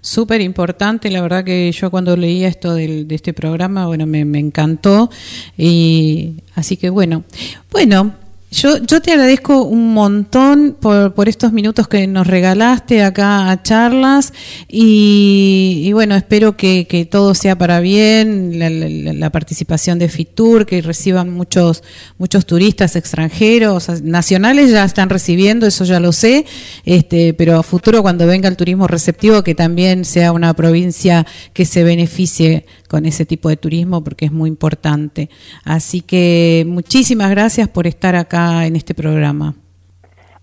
Súper 0.00 0.40
importante, 0.40 1.10
la 1.10 1.22
verdad 1.22 1.44
que 1.44 1.70
yo 1.70 1.90
cuando 1.90 2.16
leía 2.16 2.48
esto 2.48 2.74
del, 2.74 3.06
de 3.06 3.14
este 3.14 3.32
programa, 3.32 3.86
bueno, 3.86 4.06
me, 4.06 4.24
me 4.24 4.38
encantó. 4.38 5.10
Y 5.56 6.42
así 6.54 6.76
que 6.76 6.90
bueno, 6.90 7.24
bueno, 7.70 8.12
yo, 8.50 8.78
yo 8.78 9.02
te 9.02 9.10
agradezco 9.10 9.64
un 9.64 9.92
montón 9.94 10.76
por, 10.80 11.12
por 11.14 11.28
estos 11.28 11.52
minutos 11.52 11.88
que 11.88 12.06
nos 12.06 12.26
regalaste 12.28 13.02
acá 13.02 13.50
a 13.50 13.60
charlas 13.64 14.32
y, 14.68 15.90
bueno, 15.92 16.14
espero 16.14 16.56
que, 16.56 16.86
todo 17.10 17.34
sea 17.34 17.58
para 17.58 17.80
bien, 17.80 18.58
la, 18.60 18.70
la- 18.70 19.12
la 19.12 19.30
participación 19.30 19.98
de 19.98 20.08
Fitur, 20.08 20.66
que 20.66 20.80
reciban 20.82 21.30
muchos, 21.30 21.82
muchos 22.16 22.46
turistas 22.46 22.94
extranjeros, 22.94 23.88
nacionales 24.02 24.70
ya 24.70 24.84
están 24.84 25.10
recibiendo, 25.10 25.66
eso 25.66 25.84
ya 25.84 25.98
lo 25.98 26.12
sé, 26.12 26.46
este, 26.84 27.34
pero 27.34 27.58
a 27.58 27.62
futuro 27.64 28.02
cuando 28.02 28.24
venga 28.26 28.48
el 28.48 28.56
turismo 28.56 28.86
receptivo, 28.86 29.42
que 29.42 29.56
también 29.56 30.04
sea 30.04 30.30
una 30.30 30.54
provincia 30.54 31.26
que 31.52 31.64
se 31.64 31.82
beneficie 31.82 32.66
con 32.94 33.06
ese 33.06 33.26
tipo 33.26 33.48
de 33.48 33.56
turismo 33.56 34.04
porque 34.04 34.26
es 34.26 34.30
muy 34.30 34.48
importante. 34.48 35.28
Así 35.64 36.00
que 36.00 36.64
muchísimas 36.68 37.28
gracias 37.28 37.66
por 37.66 37.88
estar 37.88 38.14
acá 38.14 38.66
en 38.66 38.76
este 38.76 38.94
programa. 38.94 39.54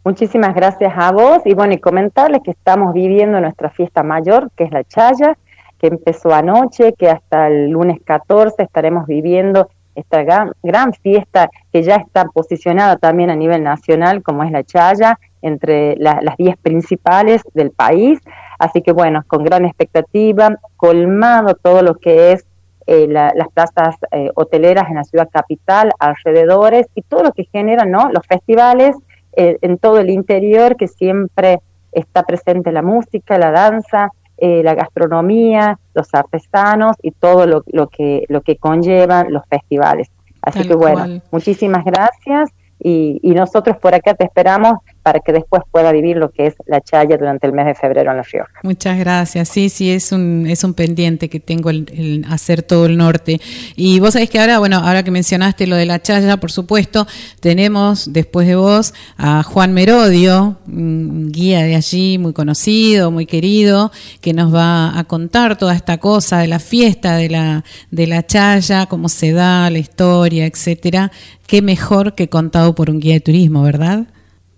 Muchísimas 0.03 0.53
gracias 0.53 0.91
a 0.97 1.13
vos 1.13 1.39
y 1.45 1.53
bueno, 1.53 1.73
y 1.73 1.77
comentarles 1.77 2.41
que 2.43 2.51
estamos 2.51 2.93
viviendo 2.93 3.39
nuestra 3.39 3.69
fiesta 3.69 4.03
mayor, 4.03 4.51
que 4.57 4.65
es 4.65 4.71
la 4.71 4.83
Chaya, 4.83 5.37
que 5.79 5.87
empezó 5.87 6.33
anoche, 6.33 6.93
que 6.99 7.07
hasta 7.09 7.47
el 7.47 7.69
lunes 7.69 7.99
14 8.03 8.61
estaremos 8.63 9.07
viviendo 9.07 9.69
esta 9.95 10.23
gran, 10.23 10.51
gran 10.61 10.91
fiesta 10.93 11.49
que 11.71 11.83
ya 11.83 11.95
está 11.95 12.25
posicionada 12.25 12.97
también 12.97 13.29
a 13.29 13.35
nivel 13.37 13.63
nacional, 13.63 14.23
como 14.23 14.43
es 14.43 14.51
la 14.51 14.63
Chaya, 14.65 15.17
entre 15.41 15.95
la- 15.97 16.19
las 16.21 16.35
10 16.35 16.57
principales 16.57 17.41
del 17.53 17.71
país. 17.71 18.19
Así 18.65 18.81
que 18.83 18.91
bueno, 18.91 19.23
con 19.27 19.43
gran 19.43 19.65
expectativa, 19.65 20.55
colmado 20.77 21.55
todo 21.55 21.81
lo 21.81 21.95
que 21.95 22.33
es 22.33 22.45
eh, 22.85 23.07
la- 23.07 23.31
las 23.35 23.47
plazas 23.49 23.95
eh, 24.11 24.29
hoteleras 24.35 24.87
en 24.89 24.95
la 24.95 25.03
ciudad 25.03 25.29
capital, 25.31 25.91
alrededores 25.99 26.85
y 26.93 27.01
todo 27.01 27.23
lo 27.23 27.31
que 27.31 27.45
generan 27.51 27.89
¿no? 27.89 28.09
los 28.11 28.25
festivales 28.27 28.95
eh, 29.35 29.57
en 29.61 29.77
todo 29.77 29.99
el 29.99 30.09
interior, 30.09 30.75
que 30.75 30.87
siempre 30.87 31.59
está 31.91 32.23
presente 32.23 32.71
la 32.71 32.81
música, 32.81 33.37
la 33.39 33.51
danza, 33.51 34.09
eh, 34.37 34.61
la 34.63 34.75
gastronomía, 34.75 35.79
los 35.93 36.13
artesanos 36.13 36.95
y 37.01 37.11
todo 37.11 37.45
lo, 37.47 37.63
lo 37.67 37.87
que 37.87 38.25
lo 38.29 38.41
que 38.41 38.57
conllevan 38.57 39.31
los 39.33 39.43
festivales. 39.47 40.09
Así 40.41 40.59
Tal 40.59 40.67
que 40.69 40.75
bueno, 40.75 40.97
cual. 40.97 41.23
muchísimas 41.31 41.83
gracias 41.85 42.49
y, 42.79 43.19
y 43.23 43.31
nosotros 43.33 43.77
por 43.77 43.93
acá 43.95 44.13
te 44.15 44.25
esperamos 44.25 44.73
para 45.03 45.19
que 45.19 45.31
después 45.33 45.63
pueda 45.71 45.91
vivir 45.91 46.17
lo 46.17 46.31
que 46.31 46.47
es 46.47 46.55
la 46.65 46.81
Chaya 46.81 47.17
durante 47.17 47.47
el 47.47 47.53
mes 47.53 47.65
de 47.65 47.75
febrero 47.75 48.11
en 48.11 48.17
La 48.17 48.23
Rioja. 48.23 48.51
Muchas 48.63 48.97
gracias. 48.99 49.49
Sí, 49.49 49.69
sí, 49.69 49.91
es 49.91 50.11
un, 50.11 50.45
es 50.47 50.63
un 50.63 50.73
pendiente 50.73 51.29
que 51.29 51.39
tengo 51.39 51.69
el, 51.69 52.25
hacer 52.29 52.61
todo 52.61 52.85
el 52.85 52.97
norte. 52.97 53.39
Y 53.75 53.99
vos 53.99 54.13
sabés 54.13 54.29
que 54.29 54.39
ahora, 54.39 54.59
bueno, 54.59 54.77
ahora 54.77 55.03
que 55.03 55.11
mencionaste 55.11 55.67
lo 55.67 55.75
de 55.75 55.85
la 55.85 56.01
Chaya, 56.01 56.37
por 56.37 56.51
supuesto, 56.51 57.07
tenemos 57.39 58.13
después 58.13 58.47
de 58.47 58.55
vos 58.55 58.93
a 59.17 59.43
Juan 59.43 59.73
Merodio, 59.73 60.59
guía 60.67 61.63
de 61.63 61.75
allí 61.75 62.17
muy 62.17 62.33
conocido, 62.33 63.11
muy 63.11 63.25
querido, 63.25 63.91
que 64.21 64.33
nos 64.33 64.53
va 64.53 64.97
a 64.97 65.03
contar 65.05 65.57
toda 65.57 65.73
esta 65.73 65.97
cosa 65.97 66.39
de 66.39 66.47
la 66.47 66.59
fiesta 66.59 67.15
de 67.15 67.29
la, 67.29 67.63
de 67.89 68.07
la 68.07 68.25
Chaya, 68.25 68.85
cómo 68.85 69.09
se 69.09 69.31
da, 69.31 69.69
la 69.69 69.79
historia, 69.79 70.45
etcétera. 70.45 71.11
Qué 71.47 71.61
mejor 71.61 72.13
que 72.13 72.29
contado 72.29 72.75
por 72.75 72.89
un 72.89 72.99
guía 72.99 73.15
de 73.15 73.21
turismo, 73.21 73.63
¿verdad? 73.63 74.07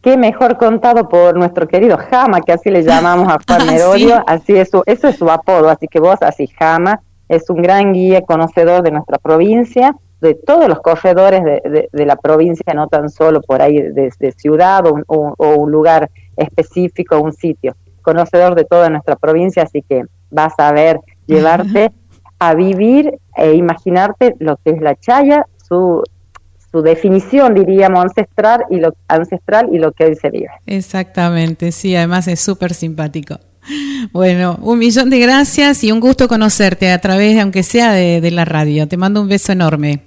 Qué 0.04 0.18
mejor 0.18 0.58
contado 0.58 1.08
por 1.10 1.36
nuestro 1.38 1.68
querido 1.68 1.98
Jama, 1.98 2.42
que 2.42 2.52
así 2.52 2.70
le 2.70 2.84
llamamos 2.84 3.28
a 3.30 3.38
Juan 3.48 3.62
Ah, 3.62 3.72
Merodio, 3.72 4.16
sí. 4.18 4.24
así 4.28 4.56
es 4.58 4.70
su, 4.70 4.84
eso 4.86 5.08
es 5.08 5.16
su 5.16 5.30
apodo, 5.32 5.70
así 5.70 5.88
que 5.88 6.00
vos 6.00 6.18
así 6.22 6.48
Jama 6.48 7.02
es 7.30 7.50
un 7.50 7.62
gran 7.62 7.94
guía 7.94 8.22
conocedor 8.22 8.84
de 8.84 8.92
nuestra 8.92 9.18
provincia, 9.18 9.96
de 10.20 10.36
todos 10.36 10.68
los 10.68 10.80
corredores 10.82 11.44
de, 11.44 11.62
de- 11.70 11.90
de 11.92 12.06
la 12.06 12.16
provincia, 12.18 12.74
no 12.74 12.88
tan 12.88 13.10
solo 13.10 13.42
por 13.42 13.62
ahí 13.62 13.82
de, 13.82 14.12
de 14.20 14.32
ciudad 14.34 14.86
o 14.86 14.94
un, 14.94 15.04
o- 15.08 15.34
o 15.38 15.48
un 15.56 15.72
lugar 15.72 16.10
específico, 16.38 17.20
un 17.20 17.34
sitio, 17.34 17.76
conocedor 18.02 18.56
de 18.56 18.66
toda 18.66 18.90
nuestra 18.90 19.16
provincia, 19.16 19.64
así 19.64 19.82
que 19.88 20.04
vas 20.30 20.54
a 20.58 20.72
ver, 20.74 21.00
llevarte 21.28 21.92
a 22.40 22.54
vivir 22.56 23.18
e 23.38 23.54
imaginarte 23.54 24.36
lo 24.40 24.58
que 24.58 24.72
es 24.72 24.82
la 24.82 24.96
chaya, 24.96 25.46
su 25.66 26.04
su 26.74 26.82
definición, 26.82 27.54
diríamos, 27.54 28.04
ancestral 28.04 28.64
y 28.72 28.78
lo 28.78 28.96
ancestral 29.08 29.70
y 29.72 29.78
lo 29.78 29.92
que 29.92 30.06
hoy 30.06 30.16
se 30.16 30.32
vive. 30.32 30.50
Exactamente, 30.66 31.72
sí, 31.72 31.96
además 31.96 32.28
es 32.28 32.40
súper 32.40 32.74
simpático. 32.74 33.40
Bueno, 34.12 34.58
un 34.60 34.80
millón 34.80 35.12
de 35.12 35.20
gracias 35.20 35.84
y 35.84 35.92
un 35.92 36.00
gusto 36.00 36.28
conocerte 36.28 36.92
a 36.92 37.00
través, 37.00 37.40
aunque 37.40 37.62
sea 37.62 37.92
de, 37.92 38.22
de 38.22 38.32
la 38.32 38.44
radio. 38.44 38.88
Te 38.88 38.98
mando 38.98 39.22
un 39.22 39.30
beso 39.30 39.52
enorme. 39.52 40.02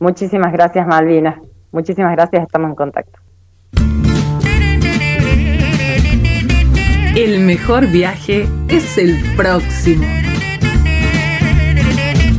Muchísimas 0.00 0.52
gracias, 0.52 0.86
Malvina. 0.88 1.40
Muchísimas 1.70 2.12
gracias, 2.12 2.42
estamos 2.42 2.70
en 2.70 2.74
contacto. 2.74 3.18
El 7.16 7.40
mejor 7.40 7.86
viaje 7.86 8.48
es 8.68 8.98
el 8.98 9.16
próximo. 9.36 10.04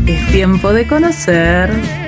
Es 0.05 0.31
tiempo 0.31 0.73
de 0.73 0.85
conocer 0.85 2.04